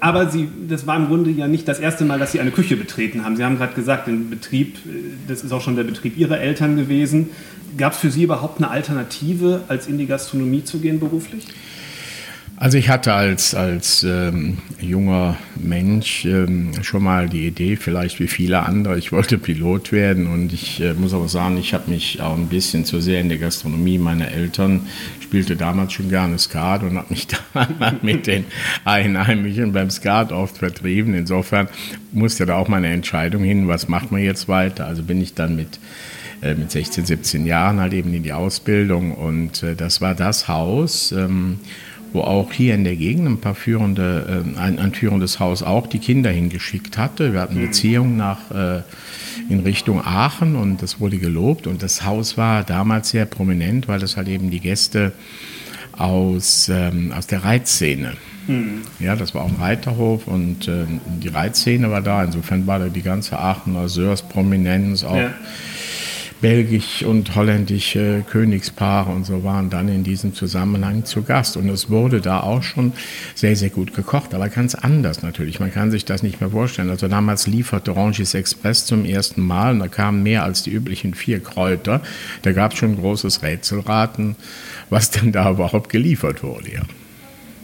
aber 0.00 0.30
Sie, 0.30 0.48
das 0.68 0.86
war 0.86 0.96
im 0.96 1.06
Grunde 1.06 1.30
ja 1.30 1.48
nicht 1.48 1.68
das 1.68 1.78
erste 1.78 2.04
Mal, 2.04 2.18
dass 2.18 2.32
Sie 2.32 2.40
eine 2.40 2.50
Küche 2.50 2.76
betreten 2.76 3.24
haben. 3.24 3.36
Sie 3.36 3.44
haben 3.44 3.56
gerade 3.56 3.74
gesagt, 3.74 4.06
den 4.06 4.30
Betrieb, 4.30 4.76
äh, 4.86 4.90
das 5.28 5.42
ist 5.42 5.52
auch 5.52 5.60
schon 5.60 5.76
der 5.76 5.84
Betrieb 5.84 6.16
Ihrer 6.16 6.40
Eltern 6.40 6.76
gewesen. 6.76 7.30
Gab 7.76 7.92
es 7.92 7.98
für 7.98 8.10
Sie 8.10 8.24
überhaupt 8.24 8.58
eine 8.58 8.70
Alternative, 8.70 9.62
als 9.68 9.86
in 9.86 9.98
die 9.98 10.06
Gastronomie 10.06 10.64
zu 10.64 10.80
gehen 10.80 10.98
beruflich? 10.98 11.46
Also 12.60 12.76
ich 12.76 12.90
hatte 12.90 13.14
als, 13.14 13.54
als 13.54 14.02
ähm, 14.04 14.58
junger 14.78 15.38
Mensch 15.56 16.26
ähm, 16.26 16.72
schon 16.82 17.02
mal 17.02 17.26
die 17.26 17.46
Idee, 17.46 17.76
vielleicht 17.76 18.20
wie 18.20 18.28
viele 18.28 18.66
andere, 18.66 18.98
ich 18.98 19.12
wollte 19.12 19.38
Pilot 19.38 19.92
werden 19.92 20.26
und 20.26 20.52
ich 20.52 20.78
äh, 20.78 20.92
muss 20.92 21.14
aber 21.14 21.26
sagen, 21.26 21.56
ich 21.56 21.72
habe 21.72 21.90
mich 21.90 22.20
auch 22.20 22.36
ein 22.36 22.48
bisschen 22.48 22.84
zu 22.84 23.00
sehr 23.00 23.22
in 23.22 23.30
der 23.30 23.38
Gastronomie 23.38 23.96
meiner 23.96 24.30
Eltern, 24.30 24.82
spielte 25.30 25.54
damals 25.54 25.92
schon 25.92 26.08
gerne 26.08 26.40
Skat 26.40 26.82
und 26.82 26.96
habe 26.96 27.06
mich 27.10 27.28
dann 27.54 28.00
mit 28.02 28.26
den 28.26 28.46
Einheimischen 28.84 29.72
beim 29.72 29.88
Skat 29.88 30.32
oft 30.32 30.58
vertrieben. 30.58 31.14
Insofern 31.14 31.68
musste 32.10 32.46
da 32.46 32.56
auch 32.56 32.66
meine 32.66 32.88
Entscheidung 32.88 33.44
hin, 33.44 33.68
was 33.68 33.86
macht 33.86 34.10
man 34.10 34.22
jetzt 34.22 34.48
weiter. 34.48 34.86
Also 34.86 35.04
bin 35.04 35.20
ich 35.20 35.34
dann 35.34 35.54
mit 35.54 35.78
äh, 36.42 36.54
mit 36.54 36.72
16, 36.72 37.06
17 37.06 37.46
Jahren 37.46 37.78
halt 37.78 37.92
eben 37.92 38.12
in 38.12 38.24
die 38.24 38.32
Ausbildung 38.32 39.14
und 39.14 39.62
äh, 39.62 39.76
das 39.76 40.00
war 40.00 40.16
das 40.16 40.48
Haus, 40.48 41.12
ähm, 41.12 41.60
wo 42.12 42.22
auch 42.22 42.52
hier 42.52 42.74
in 42.74 42.84
der 42.84 42.96
Gegend 42.96 43.28
ein 43.28 43.40
paar 43.40 43.54
führende, 43.54 44.44
äh, 44.56 44.58
ein, 44.58 44.78
ein 44.78 44.92
führendes 44.92 45.40
Haus 45.40 45.62
auch 45.62 45.86
die 45.86 45.98
Kinder 45.98 46.30
hingeschickt 46.30 46.98
hatte. 46.98 47.32
Wir 47.32 47.40
hatten 47.40 47.58
mhm. 47.58 47.66
Beziehungen 47.66 48.16
nach, 48.16 48.50
äh, 48.50 48.82
in 49.48 49.60
Richtung 49.60 50.04
Aachen 50.04 50.56
und 50.56 50.82
das 50.82 51.00
wurde 51.00 51.18
gelobt. 51.18 51.66
Und 51.66 51.82
das 51.82 52.04
Haus 52.04 52.36
war 52.36 52.62
damals 52.64 53.10
sehr 53.10 53.26
prominent, 53.26 53.88
weil 53.88 53.98
das 53.98 54.16
halt 54.16 54.28
eben 54.28 54.50
die 54.50 54.60
Gäste 54.60 55.12
aus, 55.92 56.70
ähm, 56.72 57.12
aus 57.16 57.26
der 57.26 57.44
Reitszene. 57.44 58.12
Mhm. 58.46 58.82
Ja, 58.98 59.16
das 59.16 59.34
war 59.34 59.42
auch 59.42 59.48
ein 59.48 59.56
Reiterhof 59.56 60.26
und 60.26 60.68
äh, 60.68 60.84
die 61.22 61.28
Reitszene 61.28 61.90
war 61.90 62.00
da. 62.00 62.24
Insofern 62.24 62.66
war 62.66 62.78
da 62.78 62.88
die 62.88 63.02
ganze 63.02 63.38
Aachener 63.38 63.88
Sörs-Prominenz 63.88 65.04
auch. 65.04 65.16
Ja 65.16 65.34
belgisch 66.40 67.02
und 67.02 67.34
holländische 67.34 68.24
Königspaare 68.28 69.10
und 69.10 69.24
so 69.24 69.44
waren 69.44 69.70
dann 69.70 69.88
in 69.88 70.04
diesem 70.04 70.34
Zusammenhang 70.34 71.04
zu 71.04 71.22
Gast. 71.22 71.56
Und 71.56 71.68
es 71.68 71.90
wurde 71.90 72.20
da 72.20 72.40
auch 72.40 72.62
schon 72.62 72.92
sehr, 73.34 73.56
sehr 73.56 73.70
gut 73.70 73.94
gekocht, 73.94 74.34
aber 74.34 74.48
ganz 74.48 74.74
anders 74.74 75.22
natürlich. 75.22 75.60
Man 75.60 75.72
kann 75.72 75.90
sich 75.90 76.04
das 76.04 76.22
nicht 76.22 76.40
mehr 76.40 76.50
vorstellen. 76.50 76.90
Also 76.90 77.08
damals 77.08 77.46
lieferte 77.46 77.94
Rangis 77.94 78.34
Express 78.34 78.86
zum 78.86 79.04
ersten 79.04 79.42
Mal 79.42 79.72
und 79.72 79.80
da 79.80 79.88
kamen 79.88 80.22
mehr 80.22 80.44
als 80.44 80.62
die 80.62 80.70
üblichen 80.70 81.14
vier 81.14 81.40
Kräuter. 81.40 82.00
Da 82.42 82.52
gab 82.52 82.72
es 82.72 82.78
schon 82.78 82.96
großes 82.96 83.42
Rätselraten, 83.42 84.36
was 84.88 85.10
denn 85.10 85.32
da 85.32 85.50
überhaupt 85.50 85.90
geliefert 85.90 86.42
wurde. 86.42 86.72
Ja. 86.72 86.82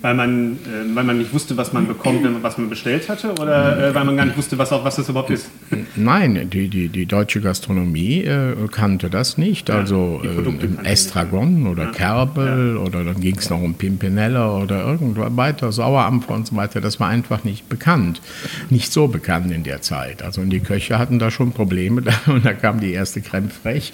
Weil 0.03 0.15
man, 0.15 0.53
äh, 0.53 0.95
weil 0.95 1.05
man 1.05 1.19
nicht 1.19 1.33
wusste, 1.33 1.57
was 1.57 1.73
man 1.73 1.87
bekommt, 1.87 2.23
wenn 2.23 2.35
man, 2.35 2.43
was 2.43 2.59
man 2.59 2.69
bestellt 2.69 3.09
hatte? 3.09 3.33
Oder 3.33 3.89
äh, 3.91 3.95
weil 3.95 4.05
man 4.05 4.17
gar 4.17 4.27
nicht 4.27 4.37
wusste, 4.37 4.59
was, 4.59 4.73
auch, 4.73 4.85
was 4.85 4.97
das 4.97 5.09
überhaupt 5.09 5.31
ist? 5.31 5.51
Nein, 5.97 6.49
die, 6.51 6.69
die, 6.69 6.89
die 6.89 7.07
deutsche 7.07 7.41
Gastronomie 7.41 8.23
äh, 8.23 8.55
kannte 8.71 9.11
das 9.11 9.39
nicht. 9.39 9.69
Ja, 9.69 9.77
also 9.77 10.23
äh, 10.25 10.89
Estragon 10.89 11.67
oder 11.67 11.85
ja. 11.85 11.91
Kerbel 11.93 12.75
ja. 12.77 12.81
oder 12.81 13.05
dann 13.05 13.21
ging 13.21 13.37
es 13.37 13.51
noch 13.51 13.61
um 13.61 13.75
Pimpinella 13.75 14.59
oder 14.59 14.85
irgendwas 14.85 15.37
weiter, 15.37 15.73
Sauerampfer 15.73 16.35
und 16.35 16.47
so 16.47 16.57
weiter. 16.57 16.81
Das 16.81 17.01
war 17.01 17.09
einfach 17.09 17.45
nicht 17.45 17.69
bekannt. 17.69 18.21
Nicht 18.71 18.93
so 18.93 19.09
bekannt 19.09 19.51
in 19.53 19.65
der 19.65 19.83
Zeit. 19.83 20.23
Also 20.23 20.41
und 20.41 20.51
die 20.51 20.61
Köche 20.61 20.99
hatten 20.99 21.19
da 21.19 21.31
schon 21.31 21.53
Probleme 21.53 22.03
und 22.27 22.45
da 22.45 22.53
kam 22.53 22.81
die 22.81 22.93
erste 22.93 23.21
Creme 23.21 23.51
fraiche 23.51 23.93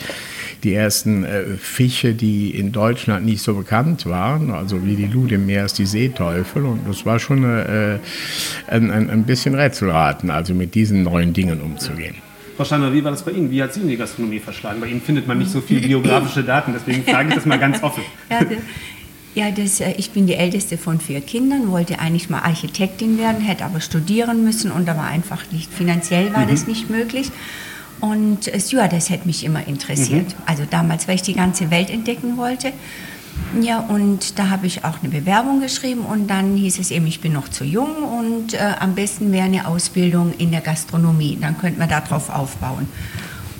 die 0.62 0.74
ersten 0.74 1.24
äh, 1.24 1.44
Fische, 1.58 2.14
die 2.14 2.50
in 2.50 2.72
Deutschland 2.72 3.26
nicht 3.26 3.42
so 3.42 3.54
bekannt 3.54 4.06
waren, 4.06 4.50
also 4.50 4.84
wie 4.84 4.94
die 4.94 5.06
Lude 5.06 5.34
im 5.34 5.46
Meer 5.46 5.64
ist 5.64 5.78
die 5.78 5.86
Seeteufel. 5.92 6.64
Und 6.64 6.88
das 6.88 7.06
war 7.06 7.18
schon 7.20 7.44
äh, 7.44 7.98
ein, 8.66 8.90
ein, 8.90 9.08
ein 9.10 9.22
bisschen 9.22 9.54
Rätselraten, 9.54 10.30
also 10.30 10.54
mit 10.54 10.74
diesen 10.74 11.04
neuen 11.04 11.32
Dingen 11.32 11.60
umzugehen. 11.60 12.16
Frau 12.56 12.64
Steiner, 12.64 12.92
wie 12.92 13.02
war 13.02 13.12
das 13.12 13.22
bei 13.22 13.30
Ihnen? 13.30 13.50
Wie 13.50 13.62
hat 13.62 13.72
Sie 13.72 13.80
in 13.80 13.88
die 13.88 13.96
Gastronomie 13.96 14.38
verschlagen? 14.38 14.80
Bei 14.80 14.86
Ihnen 14.86 15.00
findet 15.00 15.26
man 15.26 15.38
nicht 15.38 15.50
so 15.50 15.60
viele 15.60 15.80
biografische 15.80 16.42
Daten, 16.42 16.72
deswegen 16.74 17.04
frage 17.10 17.28
ich 17.30 17.34
das 17.36 17.46
mal 17.46 17.58
ganz 17.58 17.82
offen. 17.82 18.02
Ja, 19.34 19.50
das, 19.50 19.80
äh, 19.80 19.92
ich 19.96 20.10
bin 20.10 20.26
die 20.26 20.34
älteste 20.34 20.76
von 20.76 21.00
vier 21.00 21.20
Kindern, 21.22 21.70
wollte 21.70 21.98
eigentlich 21.98 22.28
mal 22.28 22.40
Architektin 22.40 23.18
werden, 23.18 23.40
hätte 23.40 23.64
aber 23.64 23.80
studieren 23.80 24.44
müssen 24.44 24.70
und 24.70 24.86
da 24.86 24.96
war 24.96 25.06
einfach 25.06 25.50
nicht, 25.50 25.72
finanziell 25.72 26.34
war 26.34 26.44
mhm. 26.44 26.50
das 26.50 26.66
nicht 26.66 26.90
möglich. 26.90 27.30
Und 28.00 28.48
äh, 28.48 28.88
das 28.90 29.10
hätte 29.10 29.26
mich 29.26 29.44
immer 29.44 29.66
interessiert. 29.66 30.28
Mhm. 30.28 30.42
Also 30.44 30.64
damals, 30.68 31.08
weil 31.08 31.14
ich 31.14 31.22
die 31.22 31.34
ganze 31.34 31.70
Welt 31.70 31.88
entdecken 31.88 32.36
wollte. 32.36 32.72
Ja, 33.60 33.80
und 33.80 34.38
da 34.38 34.48
habe 34.48 34.66
ich 34.66 34.84
auch 34.84 35.02
eine 35.02 35.10
Bewerbung 35.10 35.60
geschrieben 35.60 36.06
und 36.06 36.28
dann 36.28 36.56
hieß 36.56 36.78
es 36.78 36.90
eben, 36.90 37.06
ich 37.06 37.20
bin 37.20 37.34
noch 37.34 37.48
zu 37.48 37.64
jung 37.64 38.02
und 38.02 38.54
äh, 38.54 38.58
am 38.80 38.94
besten 38.94 39.30
wäre 39.30 39.44
eine 39.44 39.66
Ausbildung 39.66 40.32
in 40.38 40.50
der 40.50 40.62
Gastronomie. 40.62 41.36
Dann 41.40 41.58
könnte 41.58 41.78
man 41.78 41.88
darauf 41.88 42.30
aufbauen. 42.30 42.88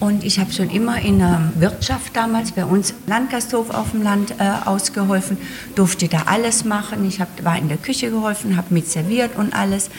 Und 0.01 0.25
ich 0.25 0.41
habe 0.41 0.51
schon 0.53 0.69
immer 0.71 1.01
in 1.01 1.19
der 1.19 1.53
Wirtschaft 1.57 2.17
damals 2.17 2.53
bei 2.53 2.65
uns 2.65 2.93
Landgasthof 3.07 3.71
auf 3.71 3.93
dem 3.93 4.03
Land 4.03 4.33
äh, 4.39 4.51
ausgeholfen, 4.65 5.37
durfte 5.77 6.09
da 6.09 6.23
alles 6.27 6.65
machen. 6.65 7.07
Ich 7.07 7.21
hab, 7.21 7.45
war 7.45 7.57
in 7.57 7.69
der 7.69 7.77
Küche 7.77 8.11
geholfen, 8.11 8.57
habe 8.57 8.75
mit 8.75 8.89
serviert 8.89 9.37
und 9.37 9.55
alles. 9.55 9.91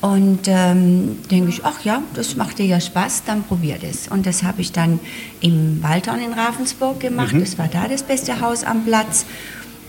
Und 0.00 0.40
ähm, 0.46 1.18
denke 1.30 1.48
ich, 1.48 1.64
ach 1.64 1.82
ja, 1.82 2.02
das 2.14 2.36
macht 2.36 2.58
dir 2.58 2.66
ja 2.66 2.80
Spaß, 2.80 3.24
dann 3.24 3.42
probier 3.44 3.76
das. 3.80 4.08
Und 4.08 4.26
das 4.26 4.42
habe 4.42 4.60
ich 4.60 4.72
dann 4.72 5.00
im 5.40 5.82
Waldhorn 5.82 6.20
in 6.20 6.32
Ravensburg 6.32 7.00
gemacht. 7.00 7.32
Mhm. 7.32 7.40
Das 7.40 7.58
war 7.58 7.68
da 7.68 7.88
das 7.88 8.02
beste 8.02 8.40
Haus 8.40 8.62
am 8.62 8.84
Platz. 8.84 9.24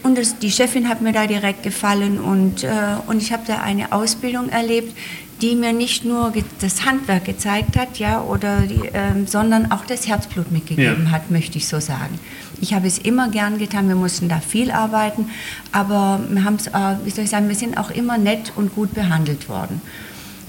Und 0.03 0.17
das, 0.17 0.39
die 0.39 0.51
Chefin 0.51 0.87
hat 0.87 1.01
mir 1.01 1.11
da 1.11 1.27
direkt 1.27 1.63
gefallen 1.63 2.19
und, 2.19 2.63
äh, 2.63 2.69
und 3.07 3.21
ich 3.21 3.33
habe 3.33 3.43
da 3.45 3.57
eine 3.57 3.91
Ausbildung 3.91 4.47
erlebt, 4.49 4.95
die 5.41 5.55
mir 5.55 5.73
nicht 5.73 6.05
nur 6.05 6.33
das 6.61 6.85
Handwerk 6.85 7.25
gezeigt 7.25 7.77
hat, 7.77 7.99
ja, 7.99 8.21
oder 8.21 8.61
die, 8.61 8.81
ähm, 8.93 9.27
sondern 9.27 9.71
auch 9.71 9.85
das 9.85 10.07
Herzblut 10.07 10.51
mitgegeben 10.51 11.05
ja. 11.05 11.11
hat, 11.11 11.29
möchte 11.29 11.57
ich 11.57 11.67
so 11.67 11.79
sagen. 11.79 12.19
Ich 12.61 12.73
habe 12.73 12.87
es 12.87 12.97
immer 12.97 13.29
gern 13.29 13.57
getan, 13.57 13.87
wir 13.87 13.95
mussten 13.95 14.29
da 14.29 14.39
viel 14.39 14.71
arbeiten, 14.71 15.29
aber 15.71 16.19
wir 16.29 16.43
haben 16.43 16.55
es, 16.55 16.67
äh, 16.67 16.95
wie 17.05 17.09
soll 17.09 17.25
ich 17.25 17.29
sagen, 17.29 17.47
wir 17.47 17.55
sind 17.55 17.77
auch 17.77 17.91
immer 17.91 18.17
nett 18.17 18.53
und 18.55 18.73
gut 18.73 18.93
behandelt 18.93 19.49
worden. 19.49 19.81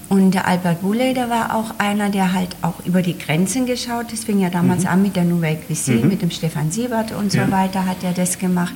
Und 0.09 0.31
der 0.31 0.47
Albert 0.47 0.81
Boulay, 0.81 1.13
der 1.13 1.29
war 1.29 1.55
auch 1.55 1.75
einer, 1.77 2.09
der 2.09 2.33
halt 2.33 2.55
auch 2.63 2.83
über 2.83 3.03
die 3.03 3.15
Grenzen 3.15 3.67
geschaut. 3.67 4.11
Das 4.11 4.23
fing 4.23 4.39
ja 4.39 4.49
damals 4.49 4.83
mhm. 4.83 4.89
an 4.89 5.01
mit 5.03 5.15
der 5.15 5.23
Nouvelle 5.23 5.57
Cuisine, 5.57 6.01
mhm. 6.01 6.07
mit 6.09 6.21
dem 6.23 6.31
Stefan 6.31 6.71
Siebert 6.71 7.11
und 7.11 7.31
ja. 7.33 7.45
so 7.45 7.51
weiter 7.51 7.85
hat 7.85 8.03
er 8.03 8.13
das 8.13 8.39
gemacht. 8.39 8.73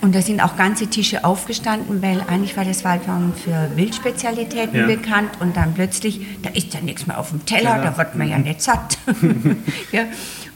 Und 0.00 0.14
da 0.14 0.22
sind 0.22 0.40
auch 0.40 0.56
ganze 0.56 0.86
Tische 0.86 1.24
aufgestanden, 1.24 2.00
weil 2.02 2.20
eigentlich 2.28 2.56
war 2.56 2.64
das 2.64 2.84
Waldhorn 2.84 3.32
für 3.34 3.70
Wildspezialitäten 3.74 4.78
ja. 4.78 4.86
bekannt 4.86 5.30
und 5.40 5.56
dann 5.56 5.74
plötzlich, 5.74 6.20
da 6.42 6.50
ist 6.50 6.72
ja 6.72 6.80
nichts 6.80 7.08
mehr 7.08 7.18
auf 7.18 7.30
dem 7.30 7.44
Teller, 7.44 7.76
ja. 7.76 7.82
da 7.82 7.98
wird 7.98 8.14
man 8.14 8.28
ja 8.28 8.38
nicht 8.38 8.62
satt. 8.62 8.96
ja. 9.92 10.04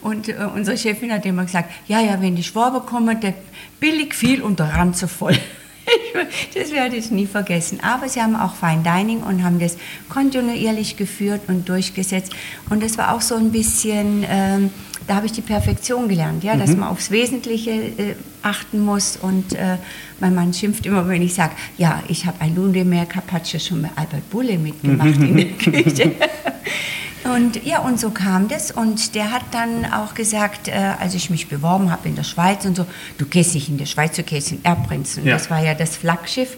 Und 0.02 0.28
äh, 0.28 0.34
unsere 0.54 0.76
Chefin 0.76 1.12
hat 1.12 1.24
immer 1.24 1.44
gesagt, 1.44 1.72
ja, 1.86 2.00
ja, 2.00 2.20
wenn 2.20 2.36
die 2.36 2.42
Schwabe 2.42 2.80
kommen, 2.80 3.20
der 3.20 3.34
billig 3.80 4.14
viel 4.14 4.42
und 4.42 4.58
der 4.58 4.74
Rand 4.74 4.96
so 4.96 5.06
voll. 5.06 5.38
das 6.54 6.72
werde 6.72 6.96
ich 6.96 7.10
nie 7.10 7.26
vergessen. 7.26 7.80
Aber 7.82 8.08
sie 8.08 8.20
haben 8.20 8.36
auch 8.36 8.54
Fine 8.54 8.82
Dining 8.82 9.22
und 9.22 9.42
haben 9.42 9.58
das 9.58 9.76
kontinuierlich 10.08 10.96
geführt 10.96 11.42
und 11.48 11.68
durchgesetzt. 11.68 12.32
Und 12.70 12.82
das 12.82 12.98
war 12.98 13.14
auch 13.14 13.20
so 13.20 13.36
ein 13.36 13.52
bisschen, 13.52 14.24
ähm, 14.28 14.70
da 15.06 15.16
habe 15.16 15.26
ich 15.26 15.32
die 15.32 15.40
Perfektion 15.40 16.08
gelernt, 16.08 16.44
ja, 16.44 16.54
mhm. 16.54 16.60
dass 16.60 16.76
man 16.76 16.88
aufs 16.88 17.10
Wesentliche 17.10 17.70
äh, 17.70 18.14
achten 18.42 18.84
muss. 18.84 19.16
Und 19.16 19.54
äh, 19.54 19.78
mein 20.20 20.34
Mann 20.34 20.52
schimpft 20.52 20.86
immer, 20.86 21.08
wenn 21.08 21.22
ich 21.22 21.34
sage, 21.34 21.52
ja, 21.78 22.02
ich 22.08 22.26
habe 22.26 22.40
ein 22.40 22.54
Lunde 22.54 22.84
mehr 22.84 23.06
Carpaccio 23.06 23.58
schon 23.58 23.82
bei 23.82 23.90
Albert 23.96 24.28
Bulle 24.30 24.58
mitgemacht 24.58 25.20
in 25.20 25.36
der 25.36 25.46
Küche. 25.58 26.12
Und 27.24 27.64
ja, 27.64 27.78
und 27.78 28.00
so 28.00 28.10
kam 28.10 28.48
das. 28.48 28.70
Und 28.70 29.14
der 29.14 29.30
hat 29.30 29.42
dann 29.52 29.84
auch 29.92 30.14
gesagt, 30.14 30.68
äh, 30.68 30.72
als 30.72 31.14
ich 31.14 31.30
mich 31.30 31.48
beworben 31.48 31.90
habe 31.90 32.08
in 32.08 32.16
der 32.16 32.24
Schweiz 32.24 32.64
und 32.64 32.76
so, 32.76 32.86
du 33.18 33.26
gehst 33.26 33.54
nicht 33.54 33.68
in 33.68 33.78
die 33.78 33.86
Schweiz, 33.86 34.16
du 34.16 34.22
gehst 34.22 34.52
in 34.52 34.64
Erbprinzen. 34.64 35.24
Ja. 35.24 35.34
Das 35.34 35.50
war 35.50 35.62
ja 35.62 35.74
das 35.74 35.96
Flaggschiff. 35.96 36.56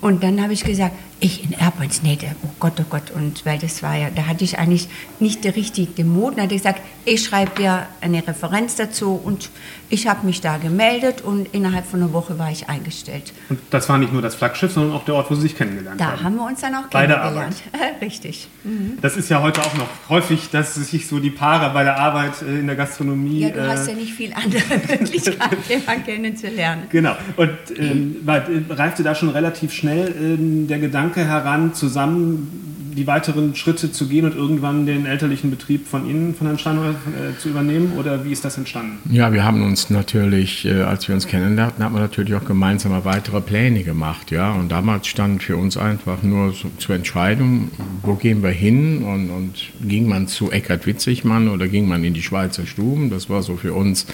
Und 0.00 0.24
dann 0.24 0.42
habe 0.42 0.52
ich 0.52 0.64
gesagt, 0.64 0.96
ich 1.22 1.44
in 1.44 1.52
Erbholz, 1.52 2.02
nee, 2.02 2.18
oh 2.42 2.48
Gott, 2.58 2.72
oh 2.80 2.84
Gott. 2.90 3.12
Und 3.12 3.46
weil 3.46 3.58
das 3.58 3.82
war 3.82 3.96
ja, 3.96 4.08
da 4.14 4.26
hatte 4.26 4.42
ich 4.42 4.58
eigentlich 4.58 4.88
nicht 5.20 5.44
den 5.44 5.52
richtigen 5.52 6.12
Mut. 6.12 6.36
Dann 6.36 6.44
hat 6.44 6.50
er 6.50 6.56
gesagt, 6.56 6.82
ich 7.04 7.22
schreibe 7.24 7.52
dir 7.56 7.86
eine 8.00 8.26
Referenz 8.26 8.74
dazu 8.74 9.20
und 9.22 9.50
ich 9.88 10.08
habe 10.08 10.26
mich 10.26 10.40
da 10.40 10.56
gemeldet 10.56 11.20
und 11.20 11.48
innerhalb 11.52 11.86
von 11.86 12.02
einer 12.02 12.12
Woche 12.12 12.38
war 12.38 12.50
ich 12.50 12.68
eingestellt. 12.68 13.32
Und 13.48 13.60
das 13.70 13.88
war 13.88 13.98
nicht 13.98 14.12
nur 14.12 14.22
das 14.22 14.34
Flaggschiff, 14.34 14.72
sondern 14.72 14.96
auch 14.96 15.04
der 15.04 15.14
Ort, 15.14 15.30
wo 15.30 15.34
Sie 15.34 15.42
sich 15.42 15.56
kennengelernt 15.56 16.00
da 16.00 16.06
haben. 16.06 16.16
Da 16.16 16.24
haben 16.24 16.36
wir 16.36 16.46
uns 16.46 16.60
dann 16.60 16.74
auch 16.74 16.86
bei 16.88 17.06
kennengelernt. 17.06 17.62
Der 17.72 17.80
Arbeit. 17.80 18.00
Richtig. 18.02 18.48
Mhm. 18.64 18.98
Das 19.00 19.16
ist 19.16 19.28
ja 19.28 19.42
heute 19.42 19.60
auch 19.60 19.74
noch 19.74 19.88
häufig, 20.08 20.50
dass 20.50 20.74
sich 20.74 21.06
so 21.06 21.20
die 21.20 21.30
Paare 21.30 21.72
bei 21.72 21.84
der 21.84 21.98
Arbeit 21.98 22.42
äh, 22.42 22.58
in 22.58 22.66
der 22.66 22.76
Gastronomie. 22.76 23.40
Ja, 23.40 23.50
du 23.50 23.60
äh, 23.60 23.68
hast 23.68 23.86
ja 23.86 23.94
nicht 23.94 24.12
viel 24.12 24.32
andere 24.32 24.62
Möglichkeiten, 24.98 25.56
jemanden 25.68 26.04
kennenzulernen. 26.04 26.82
Genau. 26.90 27.14
Und 27.36 27.50
ähm, 27.76 28.16
äh, 28.26 28.72
reifte 28.72 29.02
da 29.02 29.14
schon 29.14 29.28
relativ 29.28 29.72
schnell 29.72 30.14
ähm, 30.18 30.66
der 30.66 30.78
Gedanke 30.78 31.11
heran, 31.20 31.74
zusammen 31.74 32.72
die 32.96 33.06
weiteren 33.06 33.54
Schritte 33.54 33.90
zu 33.90 34.06
gehen 34.06 34.24
und 34.24 34.34
irgendwann 34.34 34.86
den 34.86 35.06
elterlichen 35.06 35.50
Betrieb 35.50 35.86
von 35.86 36.08
Ihnen, 36.08 36.34
von 36.34 36.46
Herrn 36.46 36.58
Steinheuer, 36.58 36.90
äh, 36.90 37.38
zu 37.38 37.48
übernehmen? 37.48 37.92
Oder 37.98 38.24
wie 38.24 38.32
ist 38.32 38.44
das 38.44 38.58
entstanden? 38.58 38.98
Ja, 39.10 39.32
wir 39.32 39.44
haben 39.44 39.62
uns 39.62 39.90
natürlich, 39.90 40.64
äh, 40.64 40.82
als 40.82 41.08
wir 41.08 41.14
uns 41.14 41.26
kennenlernten, 41.26 41.84
haben 41.84 41.94
wir 41.94 42.00
natürlich 42.00 42.34
auch 42.34 42.44
gemeinsam 42.44 42.92
weitere 43.04 43.40
Pläne 43.40 43.82
gemacht. 43.82 44.30
Ja? 44.30 44.52
Und 44.52 44.70
damals 44.70 45.06
stand 45.06 45.42
für 45.42 45.56
uns 45.56 45.76
einfach 45.76 46.22
nur 46.22 46.52
so 46.52 46.70
zur 46.78 46.94
Entscheidung, 46.94 47.70
wo 48.02 48.14
gehen 48.14 48.42
wir 48.42 48.50
hin? 48.50 49.02
Und, 49.02 49.30
und 49.30 49.54
ging 49.88 50.08
man 50.08 50.28
zu 50.28 50.50
Eckhard 50.50 50.86
Witzigmann 50.86 51.48
oder 51.48 51.68
ging 51.68 51.88
man 51.88 52.04
in 52.04 52.14
die 52.14 52.22
Schweizer 52.22 52.66
Stuben? 52.66 53.10
Das 53.10 53.30
war 53.30 53.42
so 53.42 53.56
für 53.56 53.72
uns 53.72 54.06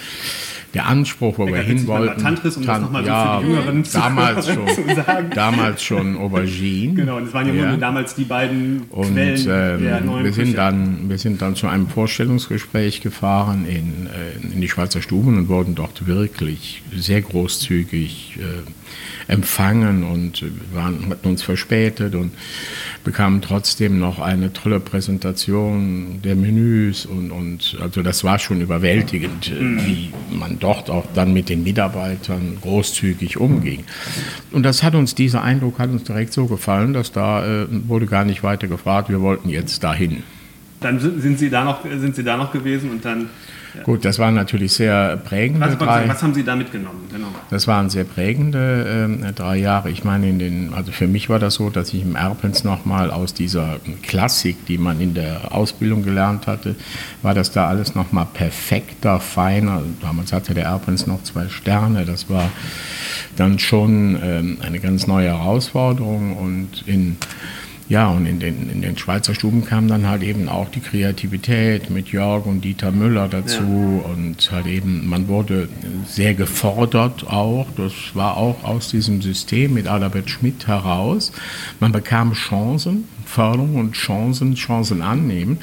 der 0.73 0.85
Anspruch, 0.85 1.37
wo 1.37 1.47
wir 1.47 1.57
hin 1.57 1.87
wollten. 1.87 2.21
Tantris, 2.21 2.57
um 2.57 2.65
das 2.65 2.81
ja, 3.05 3.35
so 3.35 3.39
für 3.39 3.45
die 3.45 3.51
Jüngeren 3.51 3.83
damals 3.91 4.45
zu, 4.45 4.53
schon, 4.53 4.95
sagen. 4.95 5.29
Damals 5.33 5.83
schon 5.83 6.17
Aubergine. 6.17 6.93
Genau, 6.93 7.17
und 7.17 7.25
das 7.25 7.33
waren 7.33 7.47
ja, 7.47 7.71
ja. 7.71 7.77
damals 7.77 8.15
die 8.15 8.25
beiden 8.25 8.83
und, 8.89 9.13
Quellen 9.13 9.39
ähm, 9.39 9.81
der 9.81 10.01
neuen 10.01 10.25
wir 10.25 10.33
sind 10.33 10.57
dann 10.57 11.09
Wir 11.09 11.17
sind 11.17 11.41
dann 11.41 11.55
zu 11.55 11.67
einem 11.67 11.87
Vorstellungsgespräch 11.87 13.01
gefahren 13.01 13.65
in, 13.67 14.07
äh, 14.07 14.53
in 14.53 14.61
die 14.61 14.69
Schweizer 14.69 15.01
Stuben 15.01 15.37
und 15.37 15.49
wurden 15.49 15.75
dort 15.75 16.05
wirklich 16.05 16.83
sehr 16.95 17.21
großzügig 17.21 18.37
äh, 18.39 18.78
empfangen 19.27 20.03
und 20.03 20.43
waren, 20.73 21.09
hatten 21.09 21.27
uns 21.27 21.43
verspätet 21.43 22.15
und 22.15 22.31
bekamen 23.03 23.41
trotzdem 23.41 23.99
noch 23.99 24.19
eine 24.19 24.53
tolle 24.53 24.79
Präsentation 24.79 26.21
der 26.23 26.35
Menüs 26.35 27.05
und, 27.05 27.31
und 27.31 27.77
also 27.81 28.01
das 28.01 28.23
war 28.23 28.39
schon 28.39 28.61
überwältigend, 28.61 29.51
äh, 29.51 29.61
mhm. 29.61 29.85
wie 29.85 30.13
man 30.31 30.59
dort 30.59 30.89
auch 30.89 31.05
dann 31.13 31.33
mit 31.33 31.49
den 31.49 31.63
Mitarbeitern 31.63 32.57
großzügig 32.61 33.37
umging. 33.37 33.83
Und 34.51 34.63
das 34.63 34.83
hat 34.83 34.95
uns, 34.95 35.15
dieser 35.15 35.43
Eindruck 35.43 35.79
hat 35.79 35.89
uns 35.89 36.03
direkt 36.03 36.33
so 36.33 36.47
gefallen, 36.47 36.93
dass 36.93 37.11
da 37.11 37.45
äh, 37.45 37.67
wurde 37.69 38.05
gar 38.05 38.25
nicht 38.25 38.43
weiter 38.43 38.67
gefragt, 38.67 39.09
wir 39.09 39.21
wollten 39.21 39.49
jetzt 39.49 39.83
dahin. 39.83 40.23
Dann 40.79 40.99
sind 40.99 41.39
Sie 41.39 41.49
da 41.49 41.63
noch, 41.63 41.83
sind 41.83 42.15
Sie 42.15 42.23
da 42.23 42.37
noch 42.37 42.51
gewesen 42.51 42.91
und 42.91 43.03
dann 43.03 43.29
Gut, 43.83 44.03
das 44.05 44.19
waren 44.19 44.33
natürlich 44.33 44.73
sehr 44.73 45.17
prägende 45.17 45.67
was, 45.67 45.77
drei. 45.77 46.07
Was 46.07 46.23
haben 46.23 46.33
Sie 46.33 46.43
da 46.43 46.55
mitgenommen? 46.55 47.07
Genau. 47.11 47.27
Das 47.49 47.67
waren 47.67 47.89
sehr 47.89 48.03
prägende 48.03 49.19
äh, 49.21 49.33
drei 49.33 49.57
Jahre. 49.57 49.89
Ich 49.89 50.03
meine, 50.03 50.27
in 50.29 50.39
den, 50.39 50.73
also 50.73 50.91
für 50.91 51.07
mich 51.07 51.29
war 51.29 51.39
das 51.39 51.55
so, 51.55 51.69
dass 51.69 51.93
ich 51.93 52.01
im 52.01 52.15
Erpens 52.15 52.63
nochmal 52.63 53.11
aus 53.11 53.33
dieser 53.33 53.79
Klassik, 54.01 54.65
die 54.65 54.77
man 54.77 54.99
in 54.99 55.13
der 55.13 55.53
Ausbildung 55.53 56.03
gelernt 56.03 56.47
hatte, 56.47 56.75
war 57.21 57.33
das 57.33 57.51
da 57.51 57.67
alles 57.67 57.95
nochmal 57.95 58.27
perfekter, 58.33 59.19
feiner. 59.19 59.83
Damals 60.01 60.33
hatte 60.33 60.53
der 60.53 60.65
Erpens 60.65 61.07
noch 61.07 61.23
zwei 61.23 61.47
Sterne. 61.49 62.05
Das 62.05 62.29
war 62.29 62.49
dann 63.35 63.59
schon 63.59 64.19
ähm, 64.21 64.57
eine 64.61 64.79
ganz 64.79 65.07
neue 65.07 65.29
Herausforderung 65.29 66.35
und 66.37 66.83
in 66.87 67.17
ja, 67.89 68.07
und 68.07 68.27
in 68.27 68.39
den, 68.39 68.69
in 68.69 68.83
den 68.83 68.97
Schweizer 68.99 69.33
Stuben 69.33 69.65
kam 69.65 69.87
dann 69.87 70.07
halt 70.07 70.21
eben 70.21 70.47
auch 70.47 70.69
die 70.69 70.79
Kreativität 70.79 71.89
mit 71.89 72.09
Jörg 72.09 72.45
und 72.45 72.61
Dieter 72.61 72.91
Müller 72.91 73.27
dazu 73.27 73.63
ja. 74.03 74.11
und 74.11 74.51
halt 74.51 74.67
eben, 74.67 75.09
man 75.09 75.27
wurde 75.27 75.67
sehr 76.05 76.35
gefordert 76.35 77.27
auch, 77.27 77.65
das 77.75 77.93
war 78.13 78.37
auch 78.37 78.63
aus 78.63 78.89
diesem 78.89 79.23
System 79.23 79.73
mit 79.73 79.87
Adalbert 79.87 80.29
Schmidt 80.29 80.67
heraus. 80.67 81.31
Man 81.79 81.91
bekam 81.91 82.33
Chancen, 82.33 83.05
Förderung 83.25 83.75
und 83.75 83.93
Chancen, 83.93 84.53
Chancen 84.53 85.01
annehmen. 85.01 85.57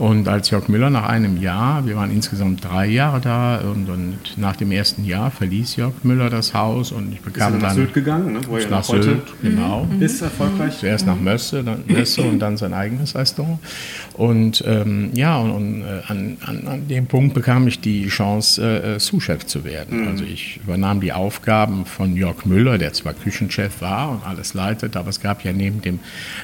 Und 0.00 0.28
als 0.28 0.48
Jörg 0.48 0.66
Müller 0.68 0.88
nach 0.88 1.06
einem 1.06 1.42
Jahr, 1.42 1.86
wir 1.86 1.94
waren 1.94 2.10
insgesamt 2.10 2.64
drei 2.64 2.86
Jahre 2.86 3.20
da 3.20 3.58
und, 3.58 3.86
und 3.90 4.38
nach 4.38 4.56
dem 4.56 4.72
ersten 4.72 5.04
Jahr 5.04 5.30
verließ 5.30 5.76
Jörg 5.76 5.92
Müller 6.04 6.30
das 6.30 6.54
Haus 6.54 6.90
und 6.90 7.12
ich 7.12 7.20
bekam 7.20 7.48
ist 7.48 7.58
er 7.58 7.60
nach 7.60 7.68
dann 7.68 7.76
Sylt 7.76 7.92
gegangen, 7.92 8.32
ne? 8.32 8.40
wo 8.46 8.56
er 8.56 8.70
nach 8.70 8.88
heute 8.88 9.02
Sylt, 9.02 9.22
genau. 9.42 9.84
Mhm. 9.84 10.00
ist 10.00 10.22
erfolgreich. 10.22 10.78
Zuerst 10.78 11.06
nach 11.06 11.20
Mösse, 11.20 11.62
dann 11.62 11.84
Mösse 11.86 12.22
und 12.22 12.38
dann 12.38 12.56
sein 12.56 12.72
eigenes 12.72 13.14
Restaurant. 13.14 13.58
Und 14.14 14.64
ähm, 14.66 15.10
ja, 15.12 15.36
und, 15.36 15.50
und 15.50 15.82
äh, 15.82 16.00
an, 16.06 16.38
an, 16.46 16.66
an, 16.66 16.88
dem 16.88 17.04
Punkt 17.04 17.34
bekam 17.34 17.68
ich 17.68 17.80
die 17.80 18.06
Chance, 18.06 18.62
äh, 18.62 18.98
Sous-Chef 18.98 19.44
zu 19.44 19.64
werden. 19.64 20.00
Mhm. 20.00 20.08
Also 20.08 20.24
ich 20.24 20.60
übernahm 20.64 21.02
die 21.02 21.12
Aufgaben 21.12 21.84
von 21.84 22.16
Jörg 22.16 22.46
Müller, 22.46 22.78
der 22.78 22.94
zwar 22.94 23.12
Küchenchef 23.12 23.82
war 23.82 24.12
und 24.12 24.26
alles 24.26 24.54
leitet, 24.54 24.96
aber 24.96 25.10
es 25.10 25.20
gab 25.20 25.44
ja 25.44 25.52
neben 25.52 25.82
dem 25.82 25.98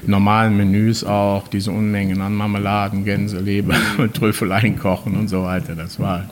normalen 0.07 0.59
Menüs 0.59 1.05
auch 1.05 1.49
diese 1.49 1.71
Unmengen 1.71 2.21
an 2.21 2.35
Marmeladen, 2.35 3.07
Gänse, 3.07 3.46
Leber 3.47 3.77
und 3.97 4.15
Trüffeleien 4.15 4.79
kochen 4.79 5.17
und 5.17 5.29
so 5.29 5.43
weiter. 5.43 5.75
Das 5.75 5.99
war 5.99 6.25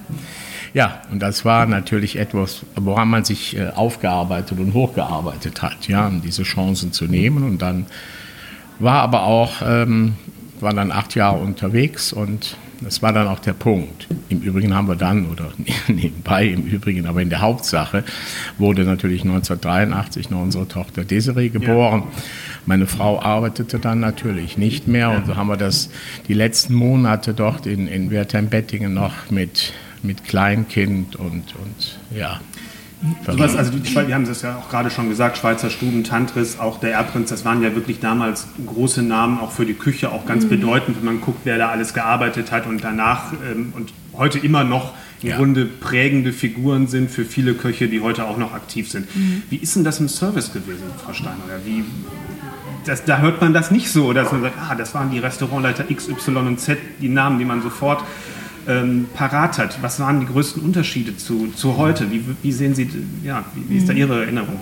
ja, 0.74 1.02
und 1.12 1.20
das 1.20 1.44
war 1.44 1.66
natürlich 1.66 2.16
etwas, 2.16 2.66
woran 2.74 3.08
man 3.08 3.24
sich 3.24 3.56
äh, 3.56 3.68
aufgearbeitet 3.68 4.58
und 4.58 4.74
hochgearbeitet 4.74 5.62
hat, 5.62 5.86
ja, 5.86 6.08
um 6.08 6.20
diese 6.20 6.42
Chancen 6.42 6.92
zu 6.92 7.04
nehmen. 7.04 7.44
Und 7.44 7.62
dann 7.62 7.86
war 8.80 9.02
aber 9.02 9.22
auch, 9.22 9.62
ähm, 9.64 10.14
war 10.58 10.74
dann 10.74 10.90
acht 10.90 11.14
Jahre 11.14 11.38
unterwegs 11.38 12.12
und 12.12 12.56
das 12.80 13.02
war 13.02 13.12
dann 13.12 13.28
auch 13.28 13.38
der 13.38 13.52
Punkt. 13.52 14.08
Im 14.28 14.40
Übrigen 14.40 14.74
haben 14.74 14.88
wir 14.88 14.96
dann, 14.96 15.26
oder 15.30 15.52
nebenbei 15.88 16.46
im 16.46 16.62
Übrigen, 16.62 17.06
aber 17.06 17.22
in 17.22 17.30
der 17.30 17.40
Hauptsache, 17.40 18.02
wurde 18.58 18.82
natürlich 18.82 19.22
1983 19.22 20.30
noch 20.30 20.42
unsere 20.42 20.66
Tochter 20.66 21.04
Desiree 21.04 21.50
geboren. 21.50 22.02
Ja. 22.04 22.22
Meine 22.66 22.86
Frau 22.86 23.20
arbeitete 23.20 23.78
dann 23.78 24.00
natürlich 24.00 24.56
nicht 24.56 24.88
mehr 24.88 25.10
und 25.10 25.26
so 25.26 25.36
haben 25.36 25.48
wir 25.48 25.56
das 25.56 25.90
die 26.28 26.34
letzten 26.34 26.74
Monate 26.74 27.34
dort 27.34 27.66
in, 27.66 27.86
in 27.88 28.10
Wertheim-Bettingen 28.10 28.94
noch 28.94 29.30
mit, 29.30 29.72
mit 30.02 30.24
Kleinkind 30.24 31.16
und, 31.16 31.54
und 31.56 31.98
ja. 32.14 32.40
Sowas, 33.26 33.54
also 33.54 33.72
die, 33.72 33.94
wir 33.94 34.14
haben 34.14 34.22
es 34.22 34.40
ja 34.40 34.56
auch 34.56 34.70
gerade 34.70 34.90
schon 34.90 35.10
gesagt, 35.10 35.36
Schweizer 35.36 35.68
Stuben, 35.68 36.04
Tantris, 36.04 36.58
auch 36.58 36.80
der 36.80 36.92
Erbprinz, 36.92 37.28
das 37.28 37.44
waren 37.44 37.62
ja 37.62 37.74
wirklich 37.74 38.00
damals 38.00 38.46
große 38.64 39.02
Namen, 39.02 39.40
auch 39.40 39.52
für 39.52 39.66
die 39.66 39.74
Küche, 39.74 40.10
auch 40.10 40.24
ganz 40.24 40.44
mhm. 40.44 40.50
bedeutend, 40.50 40.96
wenn 40.96 41.04
man 41.04 41.20
guckt, 41.20 41.40
wer 41.44 41.58
da 41.58 41.68
alles 41.68 41.92
gearbeitet 41.92 42.50
hat 42.50 42.66
und 42.66 42.82
danach 42.82 43.32
ähm, 43.32 43.74
und 43.76 43.92
heute 44.14 44.38
immer 44.38 44.64
noch 44.64 44.94
im 45.22 45.30
ja. 45.30 45.36
Grunde 45.36 45.66
prägende 45.66 46.32
Figuren 46.32 46.86
sind 46.86 47.10
für 47.10 47.24
viele 47.24 47.54
Köche, 47.54 47.88
die 47.88 48.00
heute 48.00 48.24
auch 48.24 48.38
noch 48.38 48.54
aktiv 48.54 48.90
sind. 48.90 49.14
Mhm. 49.14 49.42
Wie 49.50 49.56
ist 49.56 49.76
denn 49.76 49.84
das 49.84 50.00
im 50.00 50.08
Service 50.08 50.52
gewesen, 50.52 50.84
Frau 51.02 51.12
Steinmeier? 51.12 51.60
Wie, 51.64 51.84
das, 52.84 53.04
da 53.04 53.18
hört 53.18 53.40
man 53.40 53.52
das 53.52 53.70
nicht 53.70 53.90
so, 53.90 54.12
dass 54.12 54.32
man 54.32 54.42
sagt, 54.42 54.56
ah, 54.58 54.74
das 54.74 54.94
waren 54.94 55.10
die 55.10 55.18
Restaurantleiter 55.18 55.90
X, 55.90 56.08
Y 56.08 56.46
und 56.46 56.60
Z, 56.60 56.78
die 57.00 57.08
Namen, 57.08 57.38
die 57.38 57.44
man 57.44 57.62
sofort 57.62 58.04
ähm, 58.66 59.06
parat 59.14 59.58
hat. 59.58 59.82
Was 59.82 60.00
waren 60.00 60.20
die 60.20 60.26
größten 60.26 60.62
Unterschiede 60.62 61.16
zu, 61.16 61.48
zu 61.48 61.76
heute? 61.76 62.10
Wie, 62.10 62.24
wie 62.42 62.52
sehen 62.52 62.74
Sie, 62.74 62.88
ja, 63.22 63.44
wie, 63.54 63.68
wie 63.68 63.78
ist 63.78 63.88
da 63.88 63.92
mhm. 63.92 63.98
Ihre 63.98 64.22
Erinnerung? 64.22 64.60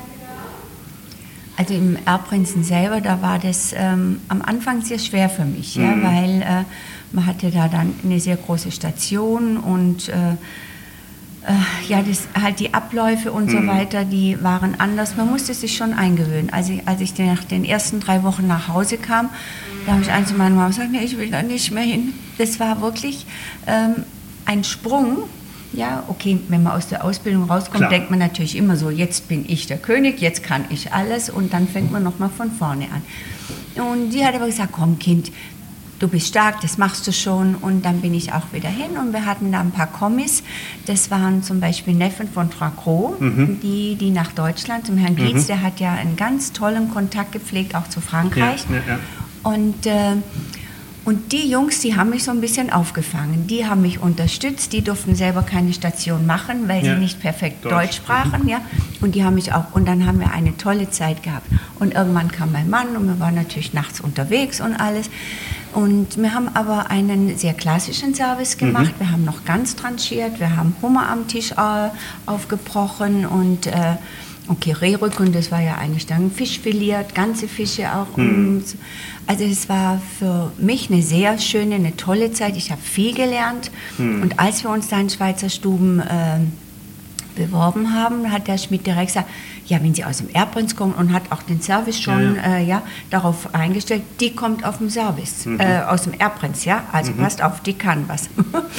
Also 1.57 1.75
im 1.75 1.99
Erbprinzen 2.07 2.65
selber, 2.65 3.01
da 3.01 3.21
war 3.21 3.39
das 3.39 3.75
ähm, 3.77 4.21
am 4.29 4.43
Anfang 4.43 4.83
sehr 4.83 4.99
schwer 4.99 5.29
für 5.29 5.45
mich, 5.45 5.77
mhm. 5.77 5.83
ja, 5.83 5.97
weil 6.03 6.43
äh, 6.43 6.65
man 7.13 7.27
hatte 7.27 7.51
da 7.51 7.69
dann 7.69 7.93
eine 8.03 8.19
sehr 8.21 8.37
große 8.37 8.73
Station 8.73 9.59
und 9.59 10.09
äh, 10.09 10.13
äh, 10.13 10.37
ja, 11.89 12.03
das, 12.03 12.29
halt 12.41 12.61
die 12.61 12.73
Abläufe 12.73 13.33
und 13.33 13.47
mhm. 13.47 13.51
so 13.51 13.67
weiter, 13.67 14.05
die 14.05 14.43
waren 14.43 14.77
anders. 14.79 15.17
Man 15.17 15.29
musste 15.29 15.55
sich 15.55 15.77
schon 15.77 15.93
eingewöhnen. 15.93 16.53
Als 16.53 16.69
ich, 16.69 16.87
als 16.87 17.01
ich 17.01 17.19
nach 17.19 17.45
den 17.45 17.65
ersten 17.65 18.01
drei 18.01 18.23
Wochen 18.23 18.47
nach 18.47 18.69
Hause 18.69 18.97
kam, 18.97 19.31
da 19.87 19.93
habe 19.93 20.03
ich 20.03 20.11
eins 20.11 20.29
zu 20.29 20.35
meiner 20.35 20.55
Mama 20.55 20.69
gesagt, 20.69 20.93
nee, 20.93 21.03
ich 21.03 21.19
will 21.19 21.31
da 21.31 21.43
nicht 21.43 21.73
mehr 21.73 21.83
hin. 21.83 22.15
Das 22.39 22.61
war 22.61 22.81
wirklich 22.81 23.27
ähm, 23.67 24.05
ein 24.45 24.63
Sprung. 24.63 25.25
Ja, 25.73 26.05
okay, 26.09 26.39
wenn 26.49 26.63
man 26.63 26.75
aus 26.75 26.89
der 26.89 27.03
Ausbildung 27.03 27.45
rauskommt, 27.45 27.79
Klar. 27.79 27.91
denkt 27.91 28.11
man 28.11 28.19
natürlich 28.19 28.57
immer 28.57 28.77
so, 28.77 28.91
jetzt 28.91 29.29
bin 29.29 29.47
ich 29.49 29.67
der 29.67 29.79
König, 29.79 30.21
jetzt 30.21 30.43
kann 30.43 30.67
ich 30.69 30.93
alles 30.93 31.31
und 31.31 31.55
dann 31.55 31.67
fängt 31.67 31.91
man 31.91 32.03
nochmal 32.03 32.29
von 32.29 32.51
vorne 32.51 32.89
an. 32.93 33.03
Und 33.83 34.11
die 34.11 34.25
hat 34.25 34.35
aber 34.35 34.47
gesagt, 34.47 34.73
komm 34.73 34.99
Kind, 34.99 35.33
du 36.03 36.09
bist 36.09 36.27
stark, 36.27 36.61
das 36.61 36.79
machst 36.79 37.07
du 37.07 37.13
schon. 37.13 37.55
Und 37.55 37.85
dann 37.85 38.01
bin 38.01 38.13
ich 38.13 38.33
auch 38.33 38.53
wieder 38.53 38.69
hin 38.69 38.99
und 38.99 39.13
wir 39.13 39.25
hatten 39.25 39.53
da 39.53 39.61
ein 39.61 39.71
paar 39.71 39.87
Kommis. 39.87 40.43
Das 40.87 41.11
waren 41.11 41.43
zum 41.43 41.61
Beispiel 41.61 41.95
Neffen 41.95 42.29
von 42.29 42.51
Tracro, 42.51 43.17
mhm. 43.19 43.61
die, 43.63 43.95
die 43.95 44.11
nach 44.11 44.33
Deutschland, 44.33 44.87
zum 44.87 44.97
Herrn 44.97 45.17
Gietz, 45.17 45.45
mhm. 45.45 45.47
der 45.47 45.63
hat 45.63 45.81
ja 45.81 45.93
einen 45.93 46.17
ganz 46.17 46.53
tollen 46.53 46.91
Kontakt 46.91 47.33
gepflegt, 47.33 47.75
auch 47.77 47.89
zu 47.89 48.01
Frankreich. 48.01 48.65
Ja, 48.69 48.77
ja, 48.77 48.83
ja. 48.95 48.99
Und 49.45 49.87
äh, 49.87 50.17
und 51.05 51.33
die 51.33 51.51
Jungs, 51.51 51.81
die 51.81 51.97
haben 51.97 52.11
mich 52.11 52.23
so 52.23 52.31
ein 52.31 52.41
bisschen 52.41 52.73
aufgefangen. 52.73 53.49
Die 53.49 53.67
haben 53.67 53.83
mich 53.83 54.01
unterstützt. 54.01 54.73
Die 54.73 54.83
durften 54.83 55.17
selber 55.17 55.43
keine 55.43 55.73
Station 55.73 56.27
machen, 56.27 56.69
weil 56.69 56.85
ja. 56.85 56.95
sie 56.95 57.01
nicht 57.01 57.21
perfekt 57.21 57.65
Deutsch, 57.65 57.73
Deutsch 57.73 57.97
sprachen. 57.97 58.47
Ja. 58.47 58.61
Und 59.01 59.17
die 59.17 59.25
haben 59.25 59.35
mich 59.35 59.53
auch. 59.53 59.73
Und 59.73 59.89
dann 59.89 60.07
haben 60.07 60.21
wir 60.21 60.31
eine 60.31 60.57
tolle 60.57 60.91
Zeit 60.91 61.25
gehabt. 61.25 61.49
Und 61.81 61.95
irgendwann 61.95 62.31
kam 62.31 62.53
mein 62.53 62.71
Mann 62.71 62.97
und 62.97 63.09
wir 63.09 63.19
waren 63.19 63.35
natürlich 63.35 63.73
nachts 63.73 64.01
unterwegs 64.01 64.61
und 64.61 64.77
alles. 64.77 65.11
Und 65.75 66.17
wir 66.17 66.35
haben 66.35 66.49
aber 66.55 66.91
einen 66.91 67.37
sehr 67.37 67.55
klassischen 67.55 68.15
Service 68.15 68.59
gemacht. 68.59 68.95
Mhm. 68.97 69.01
Wir 69.01 69.11
haben 69.11 69.25
noch 69.25 69.45
ganz 69.45 69.77
tranchiert. 69.77 70.39
Wir 70.39 70.57
haben 70.57 70.77
Hummer 70.83 71.09
am 71.09 71.29
Tisch 71.29 71.53
äh, 71.53 71.89
aufgebrochen 72.27 73.27
und 73.27 73.67
äh, 73.67 73.97
Okay, 74.49 74.73
Rehrücken, 74.73 75.33
das 75.33 75.53
war 75.53 75.61
ja 75.61 75.77
eigentlich 75.77 76.07
dann 76.07 76.31
Fisch 76.31 76.59
filiert, 76.59 77.15
ganze 77.15 77.47
Fische 77.47 77.95
auch. 77.95 78.17
Mhm. 78.17 78.65
Also 79.27 79.45
es 79.45 79.69
war 79.69 80.03
für 80.19 80.51
mich 80.59 80.91
eine 80.91 81.01
sehr 81.01 81.39
schöne, 81.39 81.77
eine 81.77 81.97
tolle 81.97 82.33
Zeit. 82.33 82.57
Ich 82.57 82.73
habe 82.73 82.83
viel 82.83 83.15
gelernt. 83.15 83.71
Mhm. 83.99 84.23
Und 84.23 84.41
als 84.41 84.65
wir 84.65 84.71
uns 84.71 84.89
da 84.89 84.99
in 85.01 85.11
Schweizer 85.11 85.49
Stuben 85.49 86.01
äh, 86.01 86.41
beworben 87.35 87.95
haben, 87.95 88.31
hat 88.31 88.49
der 88.49 88.59
Schmidt 88.59 88.87
direkt 88.87 89.09
gesagt, 89.09 89.29
ja, 89.67 89.83
wenn 89.83 89.95
Sie 89.95 90.05
aus 90.05 90.19
dem 90.19 90.29
Erbprinz 90.31 90.77
kommen 90.77 90.93
und 90.93 91.13
hat 91.13 91.23
auch 91.31 91.43
den 91.43 91.63
Service 91.63 92.01
schon 92.01 92.37
ja, 92.37 92.43
ja. 92.43 92.57
Äh, 92.57 92.65
ja 92.65 92.83
darauf 93.11 93.55
eingestellt, 93.55 94.03
die 94.21 94.35
kommt 94.35 94.65
auf 94.65 94.79
dem 94.79 94.91
Service, 94.91 95.47
mhm. 95.47 95.61
äh, 95.61 95.83
aus 95.83 96.03
dem 96.03 96.15
Erbprinz, 96.15 96.65
ja, 96.65 96.85
also 96.93 97.13
mhm. 97.13 97.19
passt 97.19 97.43
auf, 97.43 97.61
die 97.61 97.75
kann 97.75 98.09
was. 98.09 98.29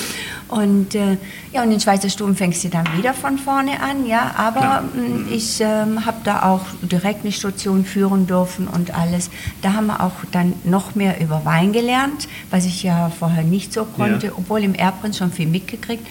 und 0.49 0.95
äh, 0.95 1.17
ja, 1.51 1.63
und 1.63 1.71
in 1.71 1.79
Schweizer 1.79 2.09
Stuben 2.09 2.35
fängst 2.35 2.63
du 2.63 2.69
dann 2.69 2.85
wieder 2.97 3.13
von 3.13 3.37
vorne 3.37 3.81
an, 3.81 4.05
ja, 4.05 4.33
aber 4.37 4.81
mhm. 4.81 5.27
ich 5.31 5.61
ähm, 5.61 6.05
habe 6.05 6.17
da 6.23 6.43
auch 6.43 6.65
direkt 6.81 7.21
eine 7.23 7.31
Station 7.31 7.85
führen 7.85 8.27
dürfen 8.27 8.67
und 8.67 8.93
alles. 8.93 9.29
Da 9.61 9.73
haben 9.73 9.87
wir 9.87 10.01
auch 10.01 10.13
dann 10.31 10.53
noch 10.63 10.95
mehr 10.95 11.19
über 11.21 11.45
Wein 11.45 11.73
gelernt, 11.73 12.27
was 12.49 12.65
ich 12.65 12.83
ja 12.83 13.09
vorher 13.17 13.43
nicht 13.43 13.73
so 13.73 13.85
konnte, 13.85 14.27
ja. 14.27 14.33
obwohl 14.35 14.63
im 14.63 14.75
Erbprinz 14.75 15.17
schon 15.17 15.31
viel 15.31 15.47
mitgekriegt. 15.47 16.05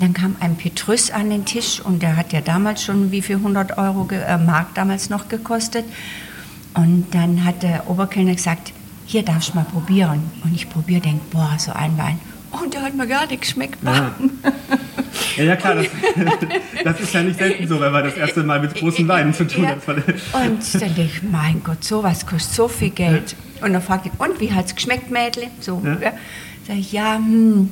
Dann 0.00 0.14
kam 0.14 0.36
ein 0.40 0.56
Petrus 0.56 1.10
an 1.10 1.28
den 1.28 1.44
Tisch 1.44 1.78
und 1.80 2.02
der 2.02 2.16
hat 2.16 2.32
ja 2.32 2.40
damals 2.40 2.82
schon 2.82 3.12
wie 3.12 3.20
viel 3.20 3.36
100 3.36 3.76
Euro 3.76 4.08
äh, 4.10 4.38
Mark 4.38 4.74
damals 4.74 5.10
noch 5.10 5.28
gekostet. 5.28 5.84
Und 6.74 7.06
dann 7.12 7.44
hat 7.44 7.62
der 7.62 7.88
Oberkellner 7.88 8.34
gesagt, 8.34 8.72
hier 9.04 9.22
darfst 9.22 9.50
du 9.50 9.56
mal 9.56 9.64
probieren. 9.64 10.22
Und 10.42 10.54
ich 10.54 10.70
probiere, 10.70 11.02
denke, 11.02 11.20
boah, 11.30 11.54
so 11.58 11.72
ein 11.72 11.98
Wein. 11.98 12.18
Und 12.50 12.72
der 12.72 12.82
hat 12.82 12.94
mir 12.94 13.06
gar 13.06 13.26
nicht 13.26 13.42
geschmeckt. 13.42 13.78
Ja. 13.84 14.14
Ja, 15.36 15.44
ja 15.44 15.56
klar, 15.56 15.74
das, 15.74 15.86
das, 16.84 17.00
ist 17.00 17.12
ja 17.12 17.22
nicht 17.22 17.38
selten 17.38 17.68
so, 17.68 17.80
wenn 17.80 17.92
man 17.92 18.04
das 18.04 18.16
erste 18.16 18.42
Mal 18.42 18.60
mit 18.60 18.74
großen 18.74 19.06
Weinen 19.06 19.34
zu 19.34 19.46
tun 19.46 19.64
ja. 19.64 19.70
hat. 19.70 19.86
Und 19.86 20.74
dann 20.74 20.94
denke 20.94 21.02
ich, 21.02 21.22
mein 21.22 21.62
Gott, 21.62 21.84
sowas 21.84 22.26
kostet 22.26 22.54
so 22.54 22.68
viel 22.68 22.90
Geld. 22.90 23.36
Und 23.60 23.72
dann 23.72 23.82
fragt 23.82 24.06
ich, 24.06 24.12
und 24.18 24.40
wie 24.40 24.52
hat 24.52 24.66
es 24.66 24.74
geschmeckt, 24.74 25.10
Mädel? 25.10 25.44
So, 25.60 25.82
ja. 25.84 25.98
ja. 26.00 26.12
Sag 26.66 26.76
ich, 26.76 26.92
ja, 26.92 27.16
hm, 27.16 27.68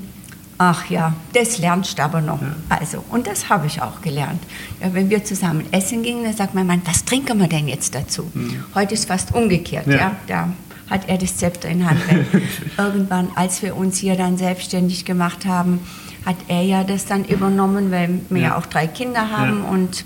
Ach 0.60 0.90
ja, 0.90 1.14
das 1.32 1.58
lernst 1.58 1.98
du 1.98 2.02
aber 2.02 2.20
noch. 2.20 2.42
Ja. 2.42 2.56
Also, 2.68 3.04
und 3.10 3.28
das 3.28 3.48
habe 3.48 3.68
ich 3.68 3.80
auch 3.80 4.02
gelernt. 4.02 4.42
Ja, 4.82 4.92
wenn 4.92 5.08
wir 5.08 5.24
zusammen 5.24 5.64
essen 5.70 6.02
gingen, 6.02 6.24
dann 6.24 6.34
sagt 6.34 6.54
mein 6.54 6.66
Mann, 6.66 6.82
was 6.84 7.04
trinken 7.04 7.38
wir 7.38 7.46
denn 7.46 7.68
jetzt 7.68 7.94
dazu? 7.94 8.28
Mhm. 8.34 8.64
Heute 8.74 8.94
ist 8.94 9.06
fast 9.06 9.32
umgekehrt. 9.34 9.86
Ja. 9.86 9.94
ja. 9.94 10.16
Da 10.26 10.48
hat 10.90 11.08
er 11.08 11.16
das 11.16 11.36
Zepter 11.36 11.68
in 11.68 11.88
Hand. 11.88 12.00
Irgendwann, 12.78 13.28
als 13.36 13.62
wir 13.62 13.76
uns 13.76 13.98
hier 13.98 14.16
dann 14.16 14.36
selbstständig 14.36 15.04
gemacht 15.04 15.46
haben, 15.46 15.80
hat 16.26 16.36
er 16.48 16.62
ja 16.62 16.82
das 16.82 17.06
dann 17.06 17.24
übernommen, 17.24 17.92
weil 17.92 18.20
wir 18.28 18.40
ja, 18.40 18.48
ja 18.48 18.58
auch 18.58 18.66
drei 18.66 18.88
Kinder 18.88 19.30
haben 19.30 19.64
und 19.64 20.04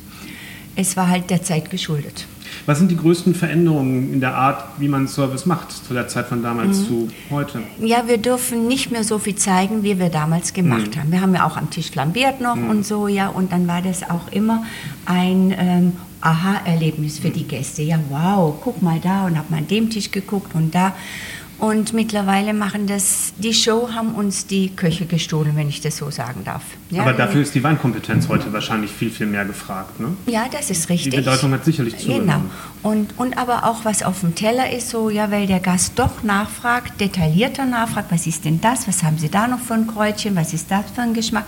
es 0.77 0.97
war 0.97 1.09
halt 1.09 1.31
der 1.31 1.43
Zeit 1.43 1.71
geschuldet. 1.71 2.27
Was 2.67 2.79
sind 2.79 2.91
die 2.91 2.97
größten 2.97 3.35
Veränderungen 3.35 4.13
in 4.13 4.21
der 4.21 4.35
Art, 4.35 4.65
wie 4.79 4.89
man 4.89 5.09
Service 5.09 5.47
macht, 5.47 5.73
zu 5.73 5.95
der 5.95 6.09
Zeit 6.09 6.27
von 6.27 6.43
damals 6.43 6.81
mhm. 6.81 6.87
zu 6.87 7.09
heute? 7.31 7.63
Ja, 7.81 8.07
wir 8.07 8.19
dürfen 8.19 8.69
nicht 8.69 8.91
mehr 8.91 9.05
so 9.05 9.19
viel 9.19 9.35
zeigen, 9.35 9.83
wie 9.83 9.99
wir 9.99 10.09
damals 10.09 10.53
gemacht 10.53 10.95
mhm. 10.95 11.01
haben. 11.01 11.13
Wir 11.13 11.21
haben 11.21 11.35
ja 11.35 11.47
auch 11.47 11.57
am 11.57 11.71
Tisch 11.71 11.91
flambiert 11.91 12.41
noch 12.41 12.57
mhm. 12.57 12.71
und 12.71 12.87
so, 12.87 13.09
ja, 13.09 13.29
und 13.29 13.53
dann 13.53 13.67
war 13.67 13.83
das 13.83 14.03
auch 14.09 14.31
immer 14.31 14.65
ein 15.07 15.55
ähm, 15.57 15.93
Aha-Erlebnis 16.21 17.19
für 17.19 17.31
die 17.31 17.45
Gäste. 17.45 17.83
Ja, 17.83 17.99
wow, 18.09 18.55
guck 18.63 18.81
mal 18.81 19.01
da 19.01 19.27
und 19.27 19.37
hab 19.37 19.51
mal 19.51 19.59
an 19.59 19.69
dem 19.69 19.91
Tisch 19.91 20.11
geguckt 20.11 20.55
und 20.55 20.75
da. 20.75 20.95
Und 21.63 21.93
mittlerweile 21.93 22.55
machen 22.55 22.89
das, 22.89 23.35
die 23.39 23.55
Show 23.55 23.91
haben 23.95 24.17
uns 24.17 24.49
die 24.49 24.71
Köche 24.71 25.07
gestohlen, 25.07 25.53
wenn 25.55 25.69
ich 25.69 25.81
das 25.81 25.97
so 25.97 26.11
sagen 26.11 26.43
darf. 26.45 26.65
Ja, 26.91 27.03
Aber 27.03 27.13
dafür 27.13 27.41
ist 27.41 27.55
die 27.55 27.63
Weinkompetenz 27.63 28.27
heute 28.27 28.53
wahrscheinlich 28.53 28.91
viel, 28.91 29.11
viel 29.11 29.29
mehr 29.29 29.45
gefragt, 29.45 30.01
ne? 30.01 30.09
Ja, 30.27 30.47
das 30.51 30.71
ist 30.71 30.89
richtig. 30.89 31.13
Die 31.13 31.19
Bedeutung 31.19 31.53
hat 31.53 31.65
sicherlich 31.65 31.97
zugenommen. 31.99 32.51
Genau. 32.83 32.91
Und, 32.93 33.17
und 33.17 33.39
aber 33.39 33.65
auch, 33.65 33.85
was 33.85 34.03
auf 34.03 34.23
dem 34.23 34.35
Teller 34.35 34.73
ist, 34.73 34.91
so, 34.91 35.09
ja, 35.09 35.31
weil 35.31 35.47
der 35.47 35.61
Gast 35.61 35.93
doch 36.01 36.25
nachfragt, 36.25 37.01
detaillierter 37.01 37.65
nachfragt, 37.65 38.11
was 38.11 38.27
ist 38.27 38.45
denn 38.45 38.61
das, 38.61 38.89
was 38.89 39.05
haben 39.05 39.19
Sie 39.19 39.29
da 39.29 39.47
noch 39.47 39.61
für 39.61 39.75
ein 39.75 39.87
Kräutchen, 39.87 40.35
was 40.35 40.53
ist 40.53 40.69
das 40.69 40.91
für 40.93 41.03
ein 41.03 41.15
Geschmack. 41.15 41.47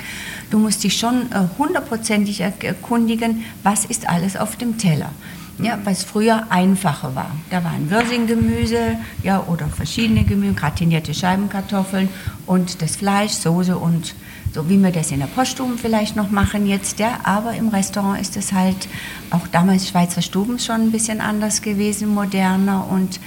Du 0.48 0.60
musst 0.60 0.84
dich 0.84 0.96
schon 0.96 1.22
äh, 1.32 1.48
hundertprozentig 1.58 2.40
erkundigen, 2.40 3.44
was 3.64 3.84
ist 3.84 4.08
alles 4.08 4.36
auf 4.36 4.54
dem 4.54 4.78
Teller. 4.78 5.10
Ja, 5.58 5.78
weil 5.84 5.94
früher 5.94 6.46
einfacher 6.50 7.14
war. 7.14 7.30
Da 7.50 7.62
waren 7.62 7.88
Würsinggemüse 7.88 8.96
ja, 9.22 9.42
oder 9.46 9.66
verschiedene 9.68 10.24
Gemüse, 10.24 10.54
gratinierte 10.54 11.14
Scheibenkartoffeln 11.14 12.08
und 12.46 12.82
das 12.82 12.96
Fleisch, 12.96 13.32
Soße 13.32 13.78
und 13.78 14.14
so 14.52 14.68
wie 14.68 14.80
wir 14.80 14.92
das 14.92 15.10
in 15.10 15.18
der 15.18 15.26
Poststube 15.26 15.76
vielleicht 15.78 16.14
noch 16.14 16.30
machen 16.30 16.66
jetzt. 16.66 17.00
Ja, 17.00 17.18
aber 17.24 17.54
im 17.54 17.68
Restaurant 17.68 18.20
ist 18.20 18.36
es 18.36 18.52
halt 18.52 18.88
auch 19.30 19.48
damals 19.48 19.88
Schweizer 19.88 20.22
Stuben 20.22 20.60
schon 20.60 20.76
ein 20.76 20.92
bisschen 20.92 21.20
anders 21.20 21.60
gewesen, 21.60 22.14
moderner 22.14 22.86
und 22.88 23.18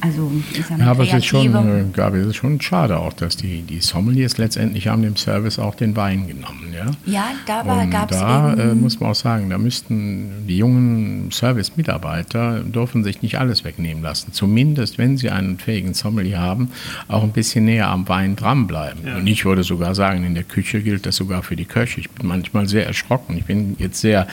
also 0.00 0.30
ist 0.52 0.70
ja, 0.70 0.86
aber 0.86 1.02
es 1.02 1.12
ist, 1.12 1.26
schon, 1.26 1.54
äh, 1.54 1.84
Gabi, 1.92 2.18
es 2.18 2.28
ist 2.28 2.36
schon 2.36 2.60
schade 2.60 2.98
auch, 2.98 3.12
dass 3.12 3.36
die, 3.36 3.62
die 3.62 3.80
Sommeliers 3.80 4.38
letztendlich 4.38 4.86
haben 4.86 5.02
dem 5.02 5.16
Service 5.16 5.58
auch 5.58 5.74
den 5.74 5.96
Wein 5.96 6.28
genommen. 6.28 6.72
Ja, 6.72 6.90
ja 7.04 7.30
da 7.46 7.62
gab 7.86 8.10
es 8.10 8.18
Da 8.18 8.54
äh, 8.54 8.74
muss 8.74 9.00
man 9.00 9.10
auch 9.10 9.16
sagen, 9.16 9.50
da 9.50 9.58
müssten 9.58 10.46
die 10.46 10.58
jungen 10.58 11.30
Service-Mitarbeiter 11.32 12.60
dürfen 12.60 13.02
sich 13.02 13.22
nicht 13.22 13.38
alles 13.38 13.64
wegnehmen 13.64 14.02
lassen. 14.02 14.32
Zumindest, 14.32 14.98
wenn 14.98 15.16
sie 15.16 15.30
einen 15.30 15.58
fähigen 15.58 15.94
Sommelier 15.94 16.38
haben, 16.38 16.70
auch 17.08 17.24
ein 17.24 17.32
bisschen 17.32 17.64
näher 17.64 17.88
am 17.88 18.08
Wein 18.08 18.36
dranbleiben. 18.36 19.04
Ja. 19.04 19.16
Und 19.16 19.26
ich 19.26 19.44
würde 19.44 19.64
sogar 19.64 19.96
sagen, 19.96 20.24
in 20.24 20.34
der 20.34 20.44
Küche 20.44 20.80
gilt 20.80 21.06
das 21.06 21.16
sogar 21.16 21.42
für 21.42 21.56
die 21.56 21.64
Köche. 21.64 22.00
Ich 22.00 22.10
bin 22.10 22.28
manchmal 22.28 22.68
sehr 22.68 22.86
erschrocken. 22.86 23.36
Ich 23.36 23.46
bin 23.46 23.74
jetzt 23.78 24.00
sehr 24.00 24.28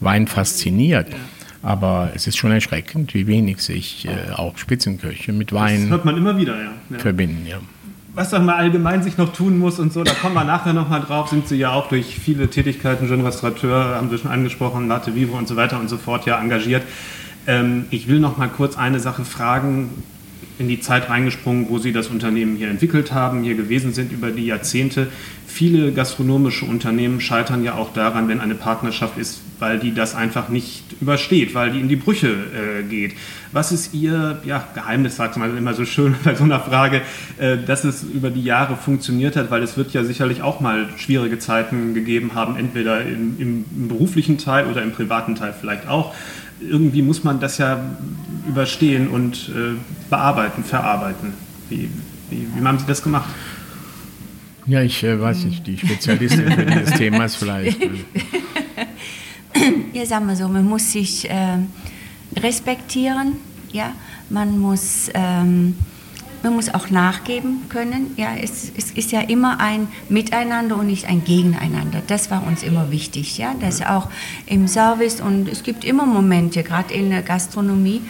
weinfasziniert. 0.00 1.10
Ja 1.10 1.16
aber 1.62 2.10
es 2.14 2.26
ist 2.26 2.36
schon 2.36 2.50
erschreckend, 2.52 3.14
wie 3.14 3.26
wenig 3.26 3.60
sich 3.60 4.06
äh, 4.06 4.32
auch 4.32 4.56
Spitzenköche 4.56 5.32
mit 5.32 5.52
Wein 5.52 5.82
das 5.82 5.90
hört 5.90 6.04
man 6.04 6.16
immer 6.16 6.36
wieder, 6.38 6.56
ja. 6.56 6.70
ja. 6.90 6.98
verbinden. 6.98 7.46
Ja. 7.46 7.58
Was 8.14 8.30
doch 8.30 8.42
mal 8.42 8.56
allgemein 8.56 9.02
sich 9.02 9.18
noch 9.18 9.32
tun 9.32 9.58
muss 9.58 9.78
und 9.78 9.92
so, 9.92 10.02
da 10.02 10.12
kommen 10.14 10.34
wir 10.34 10.44
nachher 10.44 10.72
nochmal 10.72 11.00
drauf, 11.00 11.28
sind 11.28 11.46
Sie 11.46 11.56
ja 11.56 11.70
auch 11.70 11.88
durch 11.88 12.18
viele 12.18 12.48
Tätigkeiten, 12.48 13.08
Jeune 13.08 13.24
Restaurateur, 13.24 13.94
haben 13.96 14.10
Sie 14.10 14.18
schon 14.18 14.30
angesprochen, 14.30 14.88
Latte 14.88 15.14
Vivo 15.14 15.36
und 15.36 15.46
so 15.46 15.56
weiter 15.56 15.78
und 15.78 15.88
so 15.88 15.96
fort 15.96 16.26
ja 16.26 16.40
engagiert. 16.40 16.82
Ähm, 17.46 17.84
ich 17.90 18.08
will 18.08 18.18
noch 18.18 18.36
mal 18.36 18.48
kurz 18.48 18.76
eine 18.76 18.98
Sache 18.98 19.24
fragen, 19.24 19.90
in 20.58 20.68
die 20.68 20.80
Zeit 20.80 21.08
reingesprungen, 21.08 21.70
wo 21.70 21.78
Sie 21.78 21.92
das 21.92 22.08
Unternehmen 22.08 22.56
hier 22.56 22.68
entwickelt 22.68 23.12
haben, 23.12 23.42
hier 23.42 23.54
gewesen 23.54 23.94
sind 23.94 24.12
über 24.12 24.30
die 24.30 24.44
Jahrzehnte. 24.44 25.08
Viele 25.52 25.92
gastronomische 25.92 26.64
Unternehmen 26.64 27.20
scheitern 27.20 27.64
ja 27.64 27.74
auch 27.74 27.92
daran, 27.92 28.28
wenn 28.28 28.40
eine 28.40 28.54
Partnerschaft 28.54 29.18
ist, 29.18 29.40
weil 29.58 29.80
die 29.80 29.92
das 29.92 30.14
einfach 30.14 30.48
nicht 30.48 30.84
übersteht, 31.00 31.54
weil 31.54 31.72
die 31.72 31.80
in 31.80 31.88
die 31.88 31.96
Brüche 31.96 32.28
äh, 32.28 32.82
geht. 32.84 33.14
Was 33.50 33.72
ist 33.72 33.92
Ihr 33.92 34.38
ja, 34.44 34.64
Geheimnis, 34.74 35.16
sagt 35.16 35.36
man 35.36 35.56
immer 35.56 35.74
so 35.74 35.84
schön 35.84 36.14
bei 36.24 36.36
so 36.36 36.44
einer 36.44 36.60
Frage, 36.60 37.02
äh, 37.38 37.58
dass 37.58 37.82
es 37.82 38.04
über 38.04 38.30
die 38.30 38.44
Jahre 38.44 38.76
funktioniert 38.76 39.34
hat, 39.34 39.50
weil 39.50 39.62
es 39.62 39.76
wird 39.76 39.92
ja 39.92 40.04
sicherlich 40.04 40.40
auch 40.40 40.60
mal 40.60 40.88
schwierige 40.96 41.40
Zeiten 41.40 41.94
gegeben 41.94 42.30
haben, 42.34 42.56
entweder 42.56 43.02
im, 43.02 43.40
im, 43.40 43.64
im 43.76 43.88
beruflichen 43.88 44.38
Teil 44.38 44.66
oder 44.66 44.82
im 44.82 44.92
privaten 44.92 45.34
Teil 45.34 45.52
vielleicht 45.58 45.88
auch. 45.88 46.14
Irgendwie 46.60 47.02
muss 47.02 47.24
man 47.24 47.40
das 47.40 47.58
ja 47.58 47.80
überstehen 48.48 49.08
und 49.08 49.50
äh, 49.50 49.76
bearbeiten, 50.08 50.62
verarbeiten. 50.62 51.32
Wie, 51.68 51.90
wie, 52.30 52.46
wie 52.54 52.64
haben 52.64 52.78
Sie 52.78 52.86
das 52.86 53.02
gemacht? 53.02 53.28
Ja, 54.70 54.82
ich 54.82 55.02
äh, 55.02 55.20
weiß 55.20 55.46
nicht, 55.46 55.66
die 55.66 55.76
Spezialistin 55.76 56.46
des 56.46 56.90
Themas 56.96 57.34
vielleicht. 57.34 57.78
Ja, 59.92 60.06
sagen 60.06 60.28
wir 60.28 60.36
so, 60.36 60.46
man 60.46 60.64
muss 60.64 60.92
sich 60.92 61.28
äh, 61.28 61.58
respektieren, 62.36 63.32
ja, 63.72 63.92
man 64.30 64.58
muss, 64.58 65.10
ähm, 65.12 65.76
man 66.44 66.54
muss 66.54 66.72
auch 66.72 66.88
nachgeben 66.88 67.68
können. 67.68 68.14
Ja, 68.16 68.28
es, 68.40 68.70
es, 68.76 68.92
ist 68.92 69.10
ja 69.10 69.20
immer 69.20 69.58
ein 69.58 69.88
Miteinander 70.08 70.76
und 70.76 70.86
nicht 70.86 71.06
ein 71.06 71.24
Gegeneinander. 71.24 72.00
Das 72.06 72.30
war 72.30 72.46
uns 72.46 72.62
immer 72.62 72.92
wichtig, 72.92 73.36
ja, 73.38 73.54
dass 73.60 73.82
auch 73.82 74.08
im 74.46 74.68
Service 74.68 75.20
und 75.20 75.48
es 75.48 75.64
gibt 75.64 75.84
immer 75.84 76.06
Momente, 76.06 76.62
gerade 76.62 76.94
in 76.94 77.10
der 77.10 77.22
Gastronomie, 77.22 78.02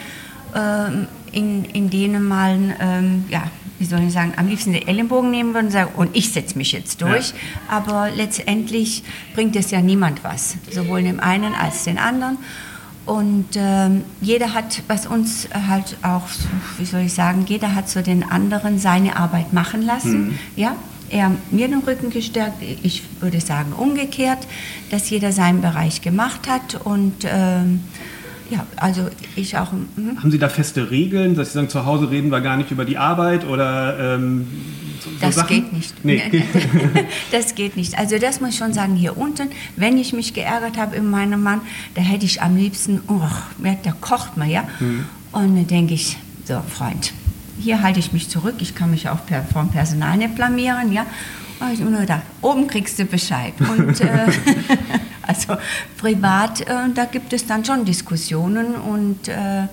ähm, 0.54 1.08
in, 1.32 1.64
in 1.64 1.88
denen 1.88 2.28
man 2.28 2.74
ähm, 2.78 3.24
ja, 3.30 3.44
wie 3.80 3.86
soll 3.86 4.02
ich 4.02 4.12
sagen, 4.12 4.34
am 4.36 4.46
liebsten 4.46 4.74
den 4.74 4.86
Ellenbogen 4.86 5.30
nehmen 5.30 5.54
würden 5.54 5.66
und 5.66 5.72
sagen, 5.72 5.92
und 5.96 6.14
ich 6.14 6.32
setze 6.32 6.56
mich 6.58 6.72
jetzt 6.72 7.00
durch. 7.00 7.30
Ja. 7.30 7.34
Aber 7.68 8.10
letztendlich 8.14 9.02
bringt 9.34 9.56
es 9.56 9.70
ja 9.70 9.80
niemand 9.80 10.22
was, 10.22 10.56
sowohl 10.70 11.02
dem 11.02 11.18
einen 11.18 11.54
als 11.54 11.84
den 11.84 11.98
anderen. 11.98 12.36
Und 13.06 13.48
ähm, 13.56 14.04
jeder 14.20 14.52
hat, 14.52 14.82
was 14.86 15.06
uns 15.06 15.48
halt 15.66 15.96
auch, 16.02 16.28
wie 16.78 16.84
soll 16.84 17.00
ich 17.00 17.14
sagen, 17.14 17.46
jeder 17.48 17.74
hat 17.74 17.88
so 17.88 18.02
den 18.02 18.22
anderen 18.22 18.78
seine 18.78 19.16
Arbeit 19.16 19.54
machen 19.54 19.82
lassen. 19.82 20.28
Mhm. 20.28 20.38
Ja, 20.56 20.76
er 21.08 21.32
mir 21.50 21.66
den 21.66 21.80
Rücken 21.80 22.10
gestärkt, 22.10 22.62
ich 22.82 23.02
würde 23.20 23.40
sagen 23.40 23.72
umgekehrt, 23.72 24.46
dass 24.90 25.10
jeder 25.10 25.32
seinen 25.32 25.62
Bereich 25.62 26.02
gemacht 26.02 26.48
hat 26.48 26.74
und 26.84 27.24
ähm, 27.24 27.80
ja, 28.50 28.66
also 28.76 29.08
ich 29.36 29.56
auch. 29.56 29.72
Mh. 29.72 30.16
Haben 30.18 30.30
Sie 30.30 30.38
da 30.38 30.48
feste 30.48 30.90
Regeln, 30.90 31.34
dass 31.34 31.48
Sie 31.48 31.54
sagen, 31.54 31.68
zu 31.68 31.86
Hause 31.86 32.10
reden 32.10 32.30
wir 32.30 32.40
gar 32.40 32.56
nicht 32.56 32.70
über 32.70 32.84
die 32.84 32.98
Arbeit 32.98 33.46
oder 33.46 34.16
ähm, 34.16 34.46
so, 35.00 35.10
Das 35.20 35.36
Sachen? 35.36 35.48
geht 35.48 35.72
nicht. 35.72 36.04
Nee. 36.04 36.44
das 37.32 37.54
geht 37.54 37.76
nicht. 37.76 37.98
Also 37.98 38.18
das 38.18 38.40
muss 38.40 38.50
ich 38.50 38.56
schon 38.56 38.72
sagen, 38.72 38.96
hier 38.96 39.16
unten, 39.16 39.48
wenn 39.76 39.96
ich 39.98 40.12
mich 40.12 40.34
geärgert 40.34 40.76
habe 40.76 40.96
in 40.96 41.08
meinem 41.08 41.42
Mann, 41.42 41.60
da 41.94 42.02
hätte 42.02 42.24
ich 42.26 42.42
am 42.42 42.56
liebsten, 42.56 43.00
oh, 43.08 43.20
der 43.62 43.92
kocht 44.00 44.36
mal, 44.36 44.48
ja. 44.48 44.64
Mhm. 44.80 45.04
Und 45.32 45.56
dann 45.56 45.66
denke 45.66 45.94
ich, 45.94 46.18
so 46.44 46.60
Freund, 46.68 47.12
hier 47.60 47.82
halte 47.82 48.00
ich 48.00 48.12
mich 48.12 48.28
zurück, 48.28 48.56
ich 48.58 48.74
kann 48.74 48.90
mich 48.90 49.08
auch 49.08 49.24
per, 49.26 49.44
vom 49.44 49.70
Personal 49.70 50.16
nicht 50.16 50.34
blamieren, 50.34 50.92
ja. 50.92 51.06
Und 51.60 51.72
ich 51.72 51.80
nur 51.80 52.00
gedacht, 52.00 52.22
oben 52.40 52.66
kriegst 52.66 52.98
du 52.98 53.04
Bescheid. 53.04 53.52
Und 53.60 54.00
äh, 54.00 54.06
Also 55.30 55.56
privat, 55.96 56.62
äh, 56.62 56.90
da 56.92 57.04
gibt 57.04 57.32
es 57.32 57.46
dann 57.46 57.64
schon 57.64 57.84
Diskussionen 57.84 58.74
und 58.74 59.28
äh, 59.28 59.68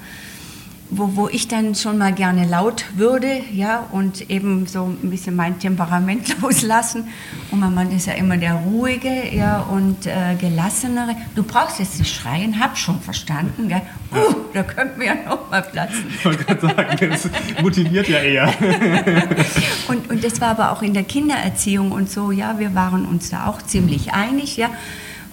wo, 0.89 1.15
wo 1.15 1.27
ich 1.27 1.47
dann 1.47 1.75
schon 1.75 1.97
mal 1.97 2.13
gerne 2.13 2.45
laut 2.45 2.85
würde, 2.95 3.41
ja, 3.51 3.87
und 3.91 4.29
eben 4.29 4.67
so 4.67 4.85
ein 4.85 5.09
bisschen 5.09 5.35
mein 5.35 5.59
Temperament 5.59 6.39
loslassen. 6.41 7.07
Und 7.51 7.59
mein 7.59 7.73
Mann 7.73 7.91
ist 7.91 8.05
ja 8.07 8.13
immer 8.13 8.37
der 8.37 8.53
ruhige, 8.53 9.35
ja, 9.35 9.61
und 9.61 10.05
äh, 10.05 10.35
gelassenere. 10.39 11.15
Du 11.35 11.43
brauchst 11.43 11.79
jetzt 11.79 11.99
nicht 11.99 12.13
schreien, 12.13 12.59
hab 12.59 12.77
schon 12.77 13.01
verstanden, 13.01 13.67
gell? 13.67 13.81
Uh, 14.13 14.35
da 14.53 14.63
könnten 14.63 14.99
wir 14.99 15.07
ja 15.07 15.15
noch 15.27 15.49
mal 15.49 15.61
platzen. 15.61 16.05
Ich 16.09 16.23
wollte 16.23 16.43
gerade 16.45 16.61
sagen, 16.61 17.09
das 17.09 17.29
motiviert 17.61 18.07
ja 18.07 18.19
eher. 18.19 18.53
und, 19.89 20.09
und 20.09 20.23
das 20.23 20.39
war 20.39 20.49
aber 20.49 20.71
auch 20.71 20.81
in 20.81 20.93
der 20.93 21.03
Kindererziehung 21.03 21.91
und 21.91 22.09
so, 22.09 22.31
ja, 22.31 22.59
wir 22.59 22.75
waren 22.75 23.05
uns 23.05 23.29
da 23.31 23.47
auch 23.47 23.61
ziemlich 23.61 24.13
einig, 24.13 24.55
ja. 24.55 24.69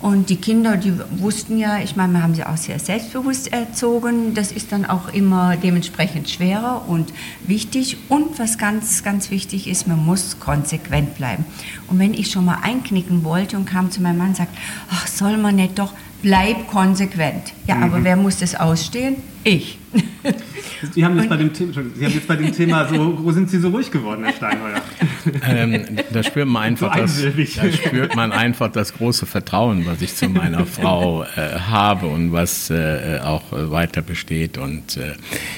Und 0.05 0.29
die 0.29 0.37
Kinder, 0.37 0.77
die 0.77 0.93
wussten 1.13 1.57
ja, 1.57 1.79
ich 1.79 1.97
meine, 1.97 2.13
wir 2.13 2.23
haben 2.23 2.35
sie 2.35 2.45
auch 2.45 2.59
sehr 2.59 2.79
selbstbewusst 2.79 3.51
erzogen. 3.51 4.35
Das 4.35 4.53
ist 4.53 4.71
dann 4.71 4.85
auch 4.85 5.09
immer 5.09 5.57
dementsprechend 5.57 6.29
schwerer 6.29 6.85
und 6.87 7.11
wichtig. 7.47 7.97
Und 8.11 8.39
was 8.39 8.59
ganz, 8.59 9.03
ganz 9.03 9.31
wichtig 9.31 9.67
ist, 9.67 9.89
man 9.89 10.05
muss 10.05 10.39
konsequent 10.39 11.15
bleiben. 11.15 11.47
Und 11.87 11.99
wenn 12.01 12.13
ich 12.13 12.31
schon 12.31 12.45
mal 12.45 12.59
einknicken 12.61 13.25
wollte 13.25 13.57
und 13.57 13.65
kam 13.65 13.91
zu 13.91 14.03
meinem 14.03 14.19
Mann 14.19 14.29
und 14.29 14.37
sagte, 14.37 14.59
ach, 14.91 15.07
soll 15.07 15.39
man 15.39 15.57
nicht 15.57 15.79
doch, 15.79 15.95
bleib 16.21 16.69
konsequent. 16.69 17.55
Ja, 17.67 17.77
mhm. 17.77 17.83
aber 17.85 18.05
wer 18.05 18.17
muss 18.17 18.37
das 18.37 18.55
ausstehen? 18.55 19.17
Ich. 19.43 19.79
Sie 20.93 21.05
haben, 21.05 21.17
jetzt 21.17 21.29
bei 21.29 21.37
dem, 21.37 21.55
Sie 21.55 21.65
haben 21.65 21.93
jetzt 21.97 22.29
bei 22.29 22.37
dem 22.37 22.53
Thema 22.53 22.89
so, 22.89 23.19
wo 23.23 23.33
sind 23.33 23.51
Sie 23.51 23.59
so 23.59 23.69
ruhig 23.69 23.91
geworden, 23.91 24.25
Herr 24.25 24.33
Steinheuer? 24.33 24.83
Ähm, 25.47 25.87
da, 26.13 26.23
spürt 26.23 26.49
man 26.49 26.63
einfach 26.75 26.95
das, 26.97 27.23
da 27.23 27.73
spürt 27.73 28.15
man 28.15 28.33
einfach 28.33 28.71
das 28.71 28.95
große 28.95 29.27
Vertrauen, 29.27 29.87
was 29.87 30.03
ich 30.03 30.15
zu 30.15 30.29
meiner 30.29 30.67
Frau 30.67 31.25
äh, 31.25 31.59
habe 31.69 32.07
und 32.07 32.33
was 32.33 32.71
äh, 32.71 33.21
auch 33.23 33.45
weiter 33.53 34.03
besteht. 34.03 34.59
Und 34.59 34.97
äh, 34.97 35.13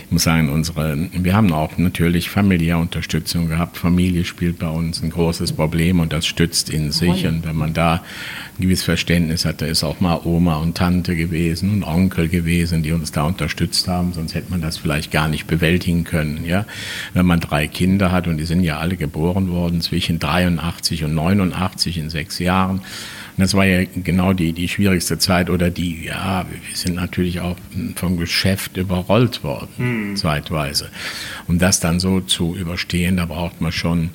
ich 0.05 0.11
muss 0.11 0.25
sagen, 0.25 0.51
unsere, 0.51 0.97
wir 1.13 1.35
haben 1.35 1.53
auch 1.53 1.77
natürlich 1.79 2.31
familiäre 2.31 2.79
Unterstützung 2.79 3.49
gehabt. 3.49 3.77
Familie 3.77 4.25
spielt 4.25 4.59
bei 4.59 4.69
uns 4.69 5.03
ein 5.03 5.11
großes 5.11 5.53
Problem 5.53 6.01
und 6.01 6.13
das 6.13 6.27
stützt 6.27 6.71
in 6.71 6.93
sich. 6.93 7.27
Und 7.27 7.47
wenn 7.47 7.57
man 7.57 7.75
da 7.75 7.95
ein 8.59 8.63
gewisses 8.63 8.85
Verständnis 8.85 9.45
hat, 9.45 9.61
da 9.61 9.67
ist 9.67 9.85
auch 9.85 10.01
mal 10.01 10.21
Oma 10.25 10.57
und 10.57 10.77
Tante 10.77 11.17
gewesen 11.17 11.71
und 11.71 11.85
Onkel 11.85 12.29
gewesen, 12.29 12.83
die 12.83 12.93
uns 12.93 13.13
da 13.13 13.25
unterstützt 13.25 13.89
haben, 13.89 14.13
sonst 14.13 14.35
hätte 14.35 14.51
man 14.51 14.61
das 14.61 14.79
vielleicht 14.79 14.96
gar 15.11 15.29
nicht 15.29 15.47
bewältigen 15.47 16.05
können. 16.05 16.45
Ja? 16.45 16.67
Wenn 17.15 17.27
man 17.27 17.41
drei 17.41 17.67
Kinder 17.67 18.13
hat 18.13 18.27
und 18.27 18.39
die 18.39 18.45
sind 18.45 18.63
ja 18.63 18.79
alle 18.79 18.97
geboren 18.97 19.51
worden 19.51 19.81
zwischen 19.81 20.19
83 20.19 21.05
und 21.05 21.15
89 21.15 21.99
in 21.99 22.11
sechs 22.11 22.39
Jahren. 22.39 22.79
Und 23.37 23.43
das 23.43 23.55
war 23.55 23.67
ja 23.67 23.85
genau 23.95 24.33
die, 24.33 24.53
die 24.53 24.69
schwierigste 24.69 25.19
Zeit 25.19 25.51
oder 25.51 25.69
die, 25.71 26.05
ja, 26.05 26.47
wir 26.49 26.77
sind 26.77 26.95
natürlich 26.95 27.41
auch 27.41 27.57
vom 27.95 28.17
Geschäft 28.17 28.79
überrollt 28.79 29.45
worden, 29.45 29.69
hm. 29.77 30.17
zeitweise. 30.17 30.89
Um 31.47 31.59
das 31.59 31.81
dann 31.81 32.01
so 32.01 32.21
zu 32.21 32.57
überstehen, 32.57 33.19
da 33.19 33.27
braucht 33.27 33.61
man 33.61 33.73
schon 33.73 34.11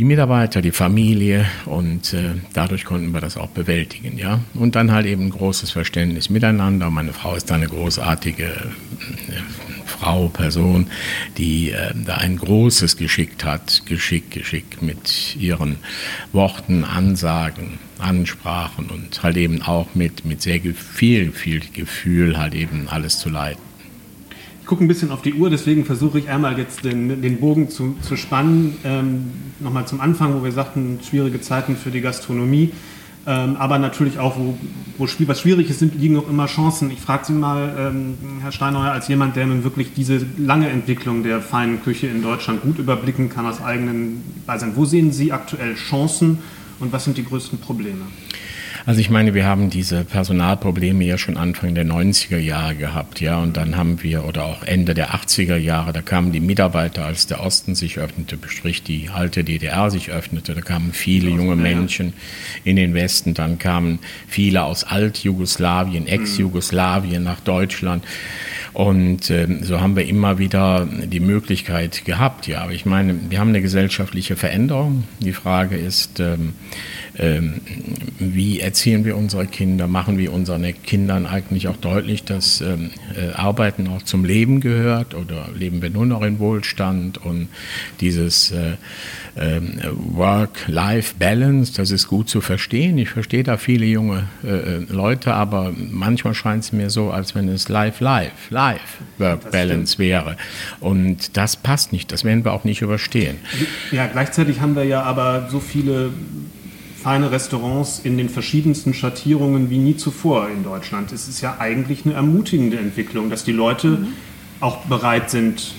die 0.00 0.06
Mitarbeiter, 0.06 0.62
die 0.62 0.70
Familie 0.70 1.44
und 1.66 2.14
äh, 2.14 2.30
dadurch 2.54 2.86
konnten 2.86 3.12
wir 3.12 3.20
das 3.20 3.36
auch 3.36 3.48
bewältigen, 3.48 4.16
ja. 4.16 4.40
Und 4.54 4.74
dann 4.74 4.92
halt 4.92 5.04
eben 5.04 5.28
großes 5.28 5.72
Verständnis 5.72 6.30
miteinander. 6.30 6.88
Meine 6.88 7.12
Frau 7.12 7.34
ist 7.34 7.50
da 7.50 7.56
eine 7.56 7.66
großartige 7.66 8.44
äh, 8.44 9.84
Frau, 9.84 10.28
Person, 10.28 10.86
die 11.36 11.72
äh, 11.72 11.92
da 12.06 12.14
ein 12.14 12.38
großes 12.38 12.96
Geschick 12.96 13.44
hat, 13.44 13.82
Geschick, 13.84 14.30
Geschick 14.30 14.80
mit 14.80 15.36
ihren 15.36 15.76
Worten, 16.32 16.84
Ansagen, 16.84 17.78
Ansprachen 17.98 18.86
und 18.86 19.22
halt 19.22 19.36
eben 19.36 19.60
auch 19.60 19.94
mit, 19.94 20.24
mit 20.24 20.40
sehr 20.40 20.60
viel, 20.60 21.30
viel 21.30 21.60
Gefühl 21.74 22.38
halt 22.38 22.54
eben 22.54 22.88
alles 22.88 23.18
zu 23.18 23.28
leiten 23.28 23.69
gucke 24.66 24.84
ein 24.84 24.88
bisschen 24.88 25.10
auf 25.10 25.22
die 25.22 25.34
Uhr, 25.34 25.50
deswegen 25.50 25.84
versuche 25.84 26.18
ich 26.18 26.28
einmal 26.28 26.58
jetzt 26.58 26.84
den, 26.84 27.22
den 27.22 27.40
Bogen 27.40 27.68
zu, 27.68 27.96
zu 28.02 28.16
spannen. 28.16 28.76
Ähm, 28.84 29.30
Nochmal 29.60 29.86
zum 29.86 30.00
Anfang, 30.00 30.34
wo 30.34 30.42
wir 30.42 30.52
sagten, 30.52 31.00
schwierige 31.06 31.40
Zeiten 31.42 31.76
für 31.76 31.90
die 31.90 32.00
Gastronomie. 32.00 32.72
Ähm, 33.26 33.56
aber 33.56 33.78
natürlich 33.78 34.18
auch, 34.18 34.38
wo, 34.38 34.56
wo 34.96 35.06
was 35.28 35.40
schwierig 35.40 35.68
ist, 35.68 35.80
sind, 35.80 35.94
liegen 35.94 36.16
auch 36.16 36.28
immer 36.30 36.46
Chancen. 36.46 36.90
Ich 36.90 37.00
frage 37.00 37.26
Sie 37.26 37.34
mal, 37.34 37.76
ähm, 37.78 38.14
Herr 38.40 38.52
Steinheuer, 38.52 38.92
als 38.92 39.08
jemand, 39.08 39.36
der 39.36 39.46
nun 39.46 39.62
wirklich 39.62 39.92
diese 39.92 40.24
lange 40.38 40.70
Entwicklung 40.70 41.22
der 41.22 41.42
feinen 41.42 41.82
Küche 41.82 42.06
in 42.06 42.22
Deutschland 42.22 42.62
gut 42.62 42.78
überblicken 42.78 43.28
kann 43.28 43.44
aus 43.44 43.62
eigenen 43.62 44.22
Beisein. 44.46 44.74
Wo 44.76 44.86
sehen 44.86 45.12
Sie 45.12 45.30
aktuell 45.32 45.74
Chancen 45.74 46.38
und 46.78 46.90
was 46.94 47.04
sind 47.04 47.18
die 47.18 47.24
größten 47.24 47.58
Probleme? 47.58 48.06
Also 48.86 49.00
ich 49.00 49.10
meine, 49.10 49.34
wir 49.34 49.44
haben 49.44 49.70
diese 49.70 50.04
Personalprobleme 50.04 51.04
ja 51.04 51.18
schon 51.18 51.36
Anfang 51.36 51.74
der 51.74 51.84
90er 51.84 52.38
Jahre 52.38 52.74
gehabt, 52.74 53.20
ja, 53.20 53.38
und 53.38 53.56
dann 53.56 53.76
haben 53.76 54.02
wir, 54.02 54.24
oder 54.24 54.44
auch 54.44 54.62
Ende 54.62 54.94
der 54.94 55.14
80er 55.14 55.56
Jahre, 55.56 55.92
da 55.92 56.00
kamen 56.02 56.32
die 56.32 56.40
Mitarbeiter, 56.40 57.04
als 57.04 57.26
der 57.26 57.42
Osten 57.42 57.74
sich 57.74 57.98
öffnete, 57.98 58.38
sprich 58.48 58.82
die 58.82 59.10
alte 59.12 59.44
DDR 59.44 59.90
sich 59.90 60.10
öffnete, 60.10 60.54
da 60.54 60.60
kamen 60.60 60.92
viele 60.92 61.30
junge 61.30 61.56
Menschen 61.56 62.14
in 62.64 62.76
den 62.76 62.94
Westen, 62.94 63.34
dann 63.34 63.58
kamen 63.58 63.98
viele 64.26 64.62
aus 64.62 64.84
Alt-Jugoslawien, 64.84 66.06
Ex-Jugoslawien 66.06 67.22
nach 67.22 67.40
Deutschland. 67.40 68.04
Und 68.72 69.30
äh, 69.30 69.48
so 69.62 69.80
haben 69.80 69.96
wir 69.96 70.06
immer 70.06 70.38
wieder 70.38 70.86
die 70.86 71.20
Möglichkeit 71.20 72.04
gehabt. 72.04 72.46
Ja, 72.46 72.62
aber 72.62 72.72
ich 72.72 72.86
meine, 72.86 73.16
wir 73.28 73.40
haben 73.40 73.48
eine 73.48 73.62
gesellschaftliche 73.62 74.36
Veränderung. 74.36 75.04
Die 75.18 75.32
Frage 75.32 75.76
ist, 75.76 76.20
ähm, 76.20 76.54
ähm, 77.20 77.60
wie 78.18 78.60
erziehen 78.60 79.04
wir 79.04 79.16
unsere 79.16 79.46
Kinder? 79.46 79.86
Machen 79.86 80.16
wir 80.16 80.32
unseren 80.32 80.64
Kindern 80.82 81.26
eigentlich 81.26 81.68
auch 81.68 81.76
deutlich, 81.76 82.24
dass 82.24 82.62
ähm, 82.62 82.90
äh, 83.14 83.32
Arbeiten 83.34 83.88
auch 83.88 84.02
zum 84.02 84.24
Leben 84.24 84.60
gehört? 84.60 85.14
Oder 85.14 85.48
leben 85.54 85.82
wir 85.82 85.90
nur 85.90 86.06
noch 86.06 86.22
in 86.22 86.38
Wohlstand? 86.38 87.18
Und 87.18 87.48
dieses 88.00 88.52
äh, 88.52 88.72
äh, 89.34 89.60
Work-Life-Balance, 89.92 91.74
das 91.76 91.90
ist 91.90 92.08
gut 92.08 92.30
zu 92.30 92.40
verstehen. 92.40 92.96
Ich 92.96 93.10
verstehe 93.10 93.42
da 93.42 93.58
viele 93.58 93.84
junge 93.84 94.24
äh, 94.42 94.78
Leute, 94.90 95.34
aber 95.34 95.74
manchmal 95.76 96.32
scheint 96.32 96.64
es 96.64 96.72
mir 96.72 96.88
so, 96.88 97.10
als 97.10 97.34
wenn 97.34 97.48
es 97.48 97.68
Life-Life, 97.68 98.32
Life-Work-Balance 98.48 99.98
wäre. 99.98 100.36
Und 100.80 101.36
das 101.36 101.56
passt 101.56 101.92
nicht, 101.92 102.12
das 102.12 102.24
werden 102.24 102.46
wir 102.46 102.54
auch 102.54 102.64
nicht 102.64 102.80
überstehen. 102.80 103.36
Ja, 103.92 104.06
gleichzeitig 104.06 104.60
haben 104.60 104.74
wir 104.74 104.84
ja 104.84 105.02
aber 105.02 105.48
so 105.50 105.60
viele 105.60 106.12
feine 107.02 107.30
Restaurants 107.30 108.00
in 108.02 108.18
den 108.18 108.28
verschiedensten 108.28 108.94
Schattierungen 108.94 109.70
wie 109.70 109.78
nie 109.78 109.96
zuvor 109.96 110.48
in 110.48 110.62
Deutschland. 110.64 111.12
Es 111.12 111.28
ist 111.28 111.40
ja 111.40 111.56
eigentlich 111.58 112.04
eine 112.04 112.14
ermutigende 112.14 112.78
Entwicklung, 112.78 113.30
dass 113.30 113.44
die 113.44 113.52
Leute 113.52 113.88
mhm 113.88 114.08
auch 114.60 114.84
bereit 114.84 115.30
sind, 115.30 115.74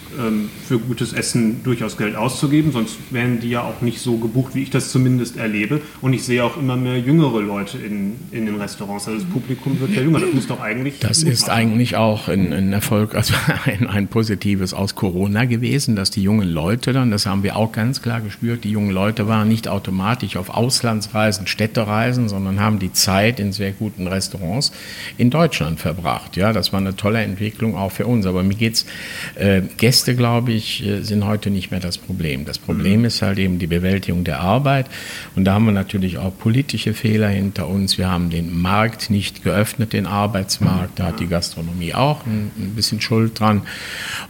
für 0.67 0.79
gutes 0.79 1.13
Essen 1.13 1.63
durchaus 1.63 1.97
Geld 1.97 2.15
auszugeben, 2.15 2.71
sonst 2.71 2.97
wären 3.11 3.39
die 3.39 3.49
ja 3.49 3.61
auch 3.61 3.81
nicht 3.81 3.99
so 3.99 4.17
gebucht, 4.17 4.55
wie 4.55 4.63
ich 4.63 4.69
das 4.71 4.91
zumindest 4.91 5.37
erlebe. 5.37 5.81
Und 6.01 6.13
ich 6.13 6.23
sehe 6.23 6.43
auch 6.43 6.57
immer 6.57 6.75
mehr 6.75 6.97
jüngere 6.99 7.41
Leute 7.41 7.77
in, 7.77 8.15
in 8.31 8.45
den 8.45 8.59
Restaurants. 8.59 9.07
Also 9.07 9.19
das 9.19 9.29
Publikum 9.29 9.79
wird 9.79 9.91
ja 9.91 10.01
jünger. 10.01 10.19
Das 10.19 10.33
muss 10.33 10.47
doch 10.47 10.59
eigentlich. 10.59 10.99
Das 10.99 11.23
ist 11.23 11.47
machen. 11.47 11.59
eigentlich 11.59 11.95
auch 11.95 12.27
ein, 12.27 12.73
Erfolg, 12.73 13.13
also 13.13 13.33
ein, 13.65 13.87
ein 13.87 14.07
positives 14.07 14.73
aus 14.73 14.95
Corona 14.95 15.45
gewesen, 15.45 15.95
dass 15.95 16.09
die 16.09 16.23
jungen 16.23 16.49
Leute 16.49 16.91
dann, 16.91 17.11
das 17.11 17.25
haben 17.25 17.43
wir 17.43 17.55
auch 17.55 17.71
ganz 17.71 18.01
klar 18.01 18.21
gespürt, 18.21 18.63
die 18.63 18.71
jungen 18.71 18.91
Leute 18.91 19.27
waren 19.27 19.47
nicht 19.47 19.67
automatisch 19.67 20.37
auf 20.37 20.49
Auslandsreisen, 20.49 21.47
Städtereisen, 21.47 22.29
sondern 22.29 22.59
haben 22.59 22.79
die 22.79 22.93
Zeit 22.93 23.39
in 23.39 23.51
sehr 23.53 23.71
guten 23.71 24.07
Restaurants 24.07 24.71
in 25.17 25.29
Deutschland 25.29 25.79
verbracht. 25.79 26.35
Ja, 26.35 26.51
das 26.51 26.73
war 26.73 26.79
eine 26.79 26.95
tolle 26.95 27.21
Entwicklung 27.21 27.75
auch 27.75 27.91
für 27.91 28.07
uns. 28.07 28.25
Aber 28.25 28.43
mir 28.43 28.55
geht 28.55 28.71
geht's. 28.71 28.85
Äh, 29.35 29.61
Gäste, 30.01 30.15
glaube 30.15 30.51
ich, 30.51 30.83
äh, 30.83 31.03
sind 31.03 31.25
heute 31.25 31.51
nicht 31.51 31.69
mehr 31.69 31.79
das 31.79 31.99
Problem. 31.99 32.43
Das 32.45 32.57
Problem 32.57 33.01
mhm. 33.01 33.05
ist 33.05 33.21
halt 33.21 33.37
eben 33.37 33.59
die 33.59 33.67
Bewältigung 33.67 34.23
der 34.23 34.39
Arbeit. 34.39 34.87
Und 35.35 35.45
da 35.45 35.53
haben 35.53 35.65
wir 35.65 35.71
natürlich 35.71 36.17
auch 36.17 36.35
politische 36.35 36.95
Fehler 36.95 37.27
hinter 37.27 37.67
uns. 37.67 37.99
Wir 37.99 38.09
haben 38.09 38.31
den 38.31 38.59
Markt 38.59 39.11
nicht 39.11 39.43
geöffnet, 39.43 39.93
den 39.93 40.07
Arbeitsmarkt. 40.07 40.97
Da 40.97 41.05
hat 41.07 41.19
die 41.19 41.27
Gastronomie 41.27 41.93
auch 41.93 42.25
ein, 42.25 42.49
bisschen 42.75 42.99
Schuld 42.99 43.39
dran. 43.39 43.61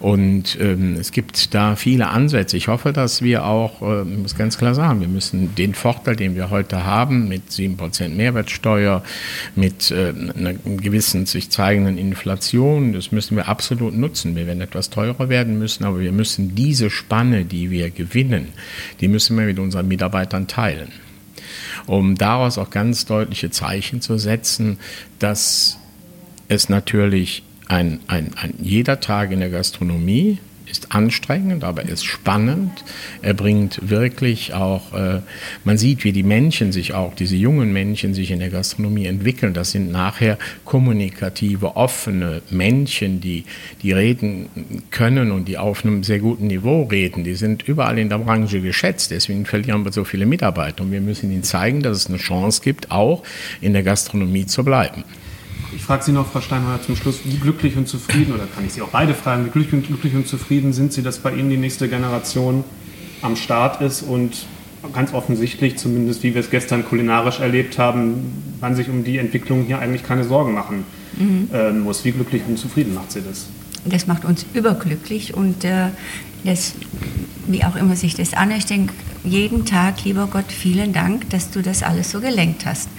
Und 0.01 0.57
ähm, 0.59 0.97
es 0.99 1.13
gibt 1.13 1.53
da 1.53 1.77
viele 1.77 2.09
Ansätze. 2.09 2.57
Ich 2.57 2.67
hoffe, 2.67 2.91
dass 2.91 3.21
wir 3.21 3.45
auch, 3.45 3.81
äh, 3.81 4.01
ich 4.01 4.17
muss 4.17 4.35
ganz 4.35 4.57
klar 4.57 4.75
sagen, 4.75 4.99
wir 4.99 5.07
müssen 5.07 5.55
den 5.55 5.73
Vorteil, 5.73 6.17
den 6.17 6.35
wir 6.35 6.49
heute 6.49 6.85
haben, 6.85 7.29
mit 7.29 7.49
7% 7.49 8.09
Mehrwertsteuer, 8.09 9.03
mit 9.55 9.89
äh, 9.91 10.11
einer 10.37 10.53
gewissen 10.53 11.25
sich 11.27 11.49
zeigenden 11.49 11.97
Inflation, 11.97 12.91
das 12.91 13.13
müssen 13.13 13.37
wir 13.37 13.47
absolut 13.47 13.95
nutzen. 13.95 14.35
Wir 14.35 14.47
werden 14.47 14.59
etwas 14.59 14.89
teurer 14.89 15.29
werden 15.29 15.60
müssen, 15.61 15.85
aber 15.85 15.99
wir 15.99 16.11
müssen 16.11 16.55
diese 16.55 16.89
Spanne, 16.89 17.45
die 17.45 17.69
wir 17.71 17.89
gewinnen, 17.89 18.49
die 18.99 19.07
müssen 19.07 19.37
wir 19.37 19.45
mit 19.45 19.59
unseren 19.59 19.87
Mitarbeitern 19.87 20.47
teilen. 20.47 20.91
Um 21.87 22.15
daraus 22.15 22.57
auch 22.57 22.69
ganz 22.69 23.05
deutliche 23.05 23.49
Zeichen 23.49 24.01
zu 24.01 24.17
setzen, 24.17 24.77
dass 25.19 25.77
es 26.47 26.69
natürlich 26.69 27.43
ein, 27.67 27.99
ein, 28.07 28.31
ein 28.35 28.53
jeder 28.61 28.99
Tag 28.99 29.31
in 29.31 29.39
der 29.39 29.49
Gastronomie 29.49 30.39
ist 30.71 30.95
anstrengend, 30.95 31.63
aber 31.63 31.83
ist 31.83 32.05
spannend. 32.05 32.71
Er 33.21 33.33
bringt 33.33 33.89
wirklich 33.89 34.53
auch, 34.53 34.93
äh, 34.93 35.21
man 35.63 35.77
sieht, 35.77 36.03
wie 36.03 36.13
die 36.13 36.23
Männchen 36.23 36.71
sich 36.71 36.93
auch, 36.93 37.13
diese 37.13 37.35
jungen 37.35 37.73
Männchen 37.73 38.13
sich 38.13 38.31
in 38.31 38.39
der 38.39 38.49
Gastronomie 38.49 39.05
entwickeln. 39.05 39.53
Das 39.53 39.71
sind 39.71 39.91
nachher 39.91 40.37
kommunikative, 40.65 41.75
offene 41.75 42.41
Männchen, 42.49 43.19
die, 43.19 43.43
die 43.83 43.91
reden 43.91 44.49
können 44.89 45.31
und 45.31 45.47
die 45.47 45.57
auf 45.57 45.83
einem 45.83 46.03
sehr 46.03 46.19
guten 46.19 46.47
Niveau 46.47 46.83
reden. 46.83 47.23
Die 47.23 47.35
sind 47.35 47.67
überall 47.67 47.99
in 47.99 48.09
der 48.09 48.19
Branche 48.19 48.61
geschätzt. 48.61 49.11
Deswegen 49.11 49.45
verlieren 49.45 49.83
wir 49.83 49.91
so 49.91 50.03
viele 50.05 50.25
Mitarbeiter. 50.25 50.83
Und 50.83 50.91
wir 50.91 51.01
müssen 51.01 51.31
ihnen 51.31 51.43
zeigen, 51.43 51.81
dass 51.81 51.97
es 51.97 52.07
eine 52.07 52.17
Chance 52.17 52.61
gibt, 52.63 52.91
auch 52.91 53.23
in 53.59 53.73
der 53.73 53.83
Gastronomie 53.83 54.45
zu 54.45 54.63
bleiben. 54.63 55.03
Ich 55.73 55.83
frage 55.83 56.03
Sie 56.03 56.11
noch, 56.11 56.27
Frau 56.27 56.41
Steinmeier, 56.41 56.81
zum 56.81 56.95
Schluss, 56.95 57.21
wie 57.23 57.37
glücklich 57.37 57.77
und 57.77 57.87
zufrieden, 57.87 58.33
oder 58.33 58.45
kann 58.45 58.65
ich 58.65 58.73
Sie 58.73 58.81
auch 58.81 58.89
beide 58.89 59.13
fragen, 59.13 59.45
wie 59.45 59.49
glücklich 59.49 59.73
und, 59.73 59.87
glücklich 59.87 60.15
und 60.15 60.27
zufrieden 60.27 60.73
sind 60.73 60.91
Sie, 60.91 61.01
dass 61.01 61.19
bei 61.19 61.31
Ihnen 61.33 61.49
die 61.49 61.57
nächste 61.57 61.87
Generation 61.87 62.63
am 63.21 63.35
Start 63.35 63.81
ist 63.81 64.01
und 64.01 64.45
ganz 64.93 65.13
offensichtlich, 65.13 65.77
zumindest 65.77 66.23
wie 66.23 66.33
wir 66.33 66.41
es 66.41 66.49
gestern 66.49 66.83
kulinarisch 66.83 67.39
erlebt 67.39 67.77
haben, 67.77 68.57
man 68.59 68.75
sich 68.75 68.89
um 68.89 69.03
die 69.03 69.17
Entwicklung 69.17 69.63
hier 69.63 69.79
eigentlich 69.79 70.03
keine 70.03 70.23
Sorgen 70.23 70.53
machen 70.53 70.83
mhm. 71.17 71.49
äh, 71.53 71.71
muss. 71.71 72.03
Wie 72.03 72.11
glücklich 72.11 72.41
und 72.47 72.57
zufrieden 72.57 72.93
macht 72.93 73.11
Sie 73.11 73.21
das? 73.21 73.47
Das 73.85 74.07
macht 74.07 74.25
uns 74.25 74.45
überglücklich 74.53 75.33
und 75.33 75.63
äh, 75.63 75.89
das, 76.43 76.73
wie 77.47 77.63
auch 77.63 77.75
immer 77.75 77.95
sich 77.95 78.15
das 78.15 78.33
anhört, 78.33 78.59
ich 78.59 78.65
denke 78.65 78.93
jeden 79.23 79.65
Tag, 79.65 80.03
lieber 80.03 80.27
Gott, 80.31 80.51
vielen 80.51 80.93
Dank, 80.93 81.29
dass 81.29 81.51
du 81.51 81.61
das 81.61 81.83
alles 81.83 82.11
so 82.11 82.19
gelenkt 82.19 82.65
hast. 82.65 82.89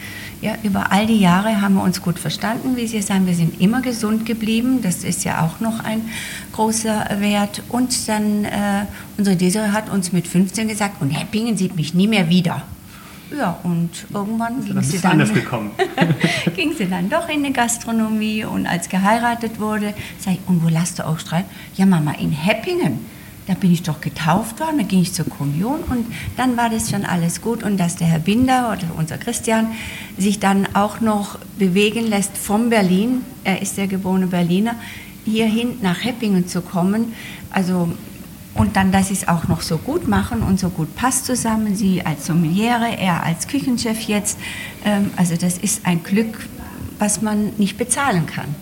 Ja, 0.43 0.57
über 0.65 0.91
all 0.91 1.07
die 1.07 1.21
Jahre 1.21 1.61
haben 1.61 1.75
wir 1.75 1.85
uns 1.85 2.03
gut 2.03 2.19
verstanden, 2.19 2.75
wie 2.75 2.89
Sie 2.89 3.01
sagen, 3.01 3.27
wir 3.27 3.35
sind 3.35 3.61
immer 3.61 3.81
gesund 3.81 4.27
geblieben, 4.27 4.83
das 4.83 5.05
ist 5.05 5.23
ja 5.23 5.47
auch 5.47 5.61
noch 5.61 5.79
ein 5.85 6.03
großer 6.51 7.21
Wert. 7.21 7.63
Und 7.69 8.09
dann, 8.09 8.45
äh, 8.45 8.87
unsere 9.17 9.37
Desiree 9.37 9.69
hat 9.69 9.89
uns 9.89 10.11
mit 10.11 10.27
15 10.27 10.67
gesagt, 10.67 11.01
und 11.01 11.11
Heppingen 11.11 11.57
sieht 11.57 11.77
mich 11.77 11.95
nie 11.95 12.09
mehr 12.09 12.29
wieder. 12.29 12.63
Ja, 13.39 13.57
und 13.63 13.91
irgendwann 14.13 14.65
ging 14.65 14.83
sie, 14.83 14.99
dann, 14.99 15.19
ging 16.57 16.75
sie 16.77 16.89
dann 16.89 17.09
doch 17.09 17.29
in 17.29 17.45
die 17.45 17.53
Gastronomie 17.53 18.45
und 18.45 18.67
als 18.67 18.89
geheiratet 18.89 19.61
wurde, 19.61 19.95
sage 20.19 20.39
ich, 20.43 20.49
und 20.49 20.65
wo 20.65 20.69
lasst 20.69 20.99
du 20.99 21.07
auch 21.07 21.21
streiten? 21.21 21.49
Ja, 21.77 21.87
Mama, 21.87 22.15
in 22.19 22.33
Heppingen 22.33 22.99
da 23.47 23.55
bin 23.55 23.73
ich 23.73 23.83
doch 23.83 24.01
getauft 24.01 24.61
worden, 24.61 24.79
da 24.79 24.85
ging 24.85 25.01
ich 25.01 25.13
zur 25.13 25.29
Kommunion 25.29 25.81
und 25.89 26.07
dann 26.37 26.57
war 26.57 26.71
das 26.71 26.91
schon 26.91 27.05
alles 27.05 27.43
gut 27.43 27.63
und 27.63 27.79
dass 27.79 27.97
der 27.97 28.07
Herr 28.07 28.21
Binder 28.21 28.73
oder 28.73 28.95
unser 28.97 29.19
Christian 29.19 29.69
sich 30.17 30.39
dann 30.39 30.67
auch 30.75 31.01
noch 31.01 31.39
bewegen 31.59 32.07
lässt 32.07 32.37
von 32.37 32.71
Berlin, 32.71 33.23
er 33.45 33.61
ist 33.61 33.77
der 33.77 33.89
geborene 33.89 34.29
Berliner, 34.29 34.77
hierhin 35.25 35.79
nach 35.83 36.05
Heppingen 36.05 36.47
zu 36.47 36.61
kommen, 36.61 37.15
also 37.51 37.89
und 38.55 38.77
dann, 38.77 38.93
dass 38.93 39.09
sie 39.09 39.15
es 39.15 39.29
auch 39.29 39.49
noch 39.49 39.63
so 39.63 39.79
gut 39.79 40.09
machen 40.09 40.43
und 40.43 40.61
so 40.61 40.69
gut 40.69 40.95
passt 40.95 41.25
zusammen, 41.25 41.75
sie 41.75 42.05
als 42.05 42.27
Sommeliere, 42.27 42.99
er 42.99 43.23
als 43.23 43.49
Küchenchef 43.49 44.01
jetzt, 44.03 44.39
ähm, 44.85 45.11
also 45.17 45.37
das 45.37 45.57
ist 45.57 45.87
ein 45.87 46.03
Glück, 46.03 46.49
was 46.99 47.23
man 47.23 47.53
nicht 47.57 47.79
bezahlen 47.79 48.27
kann. 48.27 48.55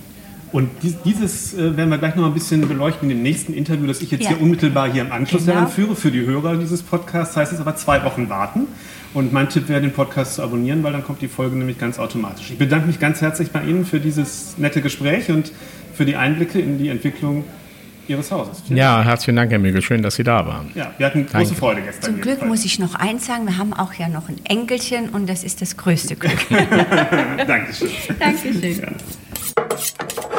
Und 0.52 0.68
dieses 1.04 1.54
äh, 1.54 1.76
werden 1.76 1.90
wir 1.90 1.98
gleich 1.98 2.16
noch 2.16 2.26
ein 2.26 2.34
bisschen 2.34 2.66
beleuchten 2.66 3.08
in 3.08 3.16
dem 3.16 3.22
nächsten 3.22 3.54
Interview, 3.54 3.86
das 3.86 4.02
ich 4.02 4.10
jetzt 4.10 4.24
ja. 4.24 4.30
hier 4.30 4.40
unmittelbar 4.40 4.90
hier 4.90 5.02
im 5.02 5.12
Anschluss 5.12 5.46
genau. 5.46 5.66
führe. 5.66 5.94
Für 5.94 6.10
die 6.10 6.26
Hörer 6.26 6.56
dieses 6.56 6.82
Podcasts 6.82 7.36
heißt 7.36 7.52
es 7.52 7.60
aber 7.60 7.76
zwei 7.76 8.02
Wochen 8.04 8.28
warten. 8.28 8.66
Und 9.12 9.32
mein 9.32 9.48
Tipp 9.48 9.68
wäre, 9.68 9.80
den 9.80 9.92
Podcast 9.92 10.34
zu 10.34 10.42
abonnieren, 10.42 10.82
weil 10.82 10.92
dann 10.92 11.04
kommt 11.04 11.20
die 11.20 11.28
Folge 11.28 11.56
nämlich 11.56 11.78
ganz 11.78 11.98
automatisch. 11.98 12.50
Ich 12.50 12.58
bedanke 12.58 12.86
mich 12.86 13.00
ganz 13.00 13.20
herzlich 13.20 13.50
bei 13.50 13.62
Ihnen 13.62 13.84
für 13.84 13.98
dieses 13.98 14.56
nette 14.56 14.82
Gespräch 14.82 15.30
und 15.30 15.52
für 15.94 16.04
die 16.04 16.16
Einblicke 16.16 16.60
in 16.60 16.78
die 16.78 16.88
Entwicklung 16.88 17.44
Ihres 18.06 18.30
Hauses. 18.30 18.62
Vielen 18.66 18.76
ja, 18.78 19.02
herzlichen 19.02 19.36
Dank, 19.36 19.50
Herr 19.52 19.58
Miegel. 19.58 19.82
Schön, 19.82 20.02
dass 20.02 20.16
Sie 20.16 20.24
da 20.24 20.46
waren. 20.46 20.70
Ja, 20.74 20.92
wir 20.98 21.06
hatten 21.06 21.26
große 21.26 21.32
Danke. 21.32 21.54
Freude 21.54 21.82
gestern. 21.82 22.14
Zum 22.14 22.20
Glück 22.20 22.44
muss 22.44 22.64
ich 22.64 22.78
noch 22.78 22.94
eins 22.96 23.26
sagen, 23.26 23.46
wir 23.46 23.56
haben 23.56 23.72
auch 23.72 23.94
ja 23.94 24.08
noch 24.08 24.28
ein 24.28 24.40
Enkelchen 24.44 25.10
und 25.10 25.28
das 25.28 25.44
ist 25.44 25.60
das 25.60 25.76
größte 25.76 26.16
Glück. 26.16 26.38
Dankeschön. 27.46 27.88
Dankeschön. 28.18 28.80
Ja. 28.80 30.29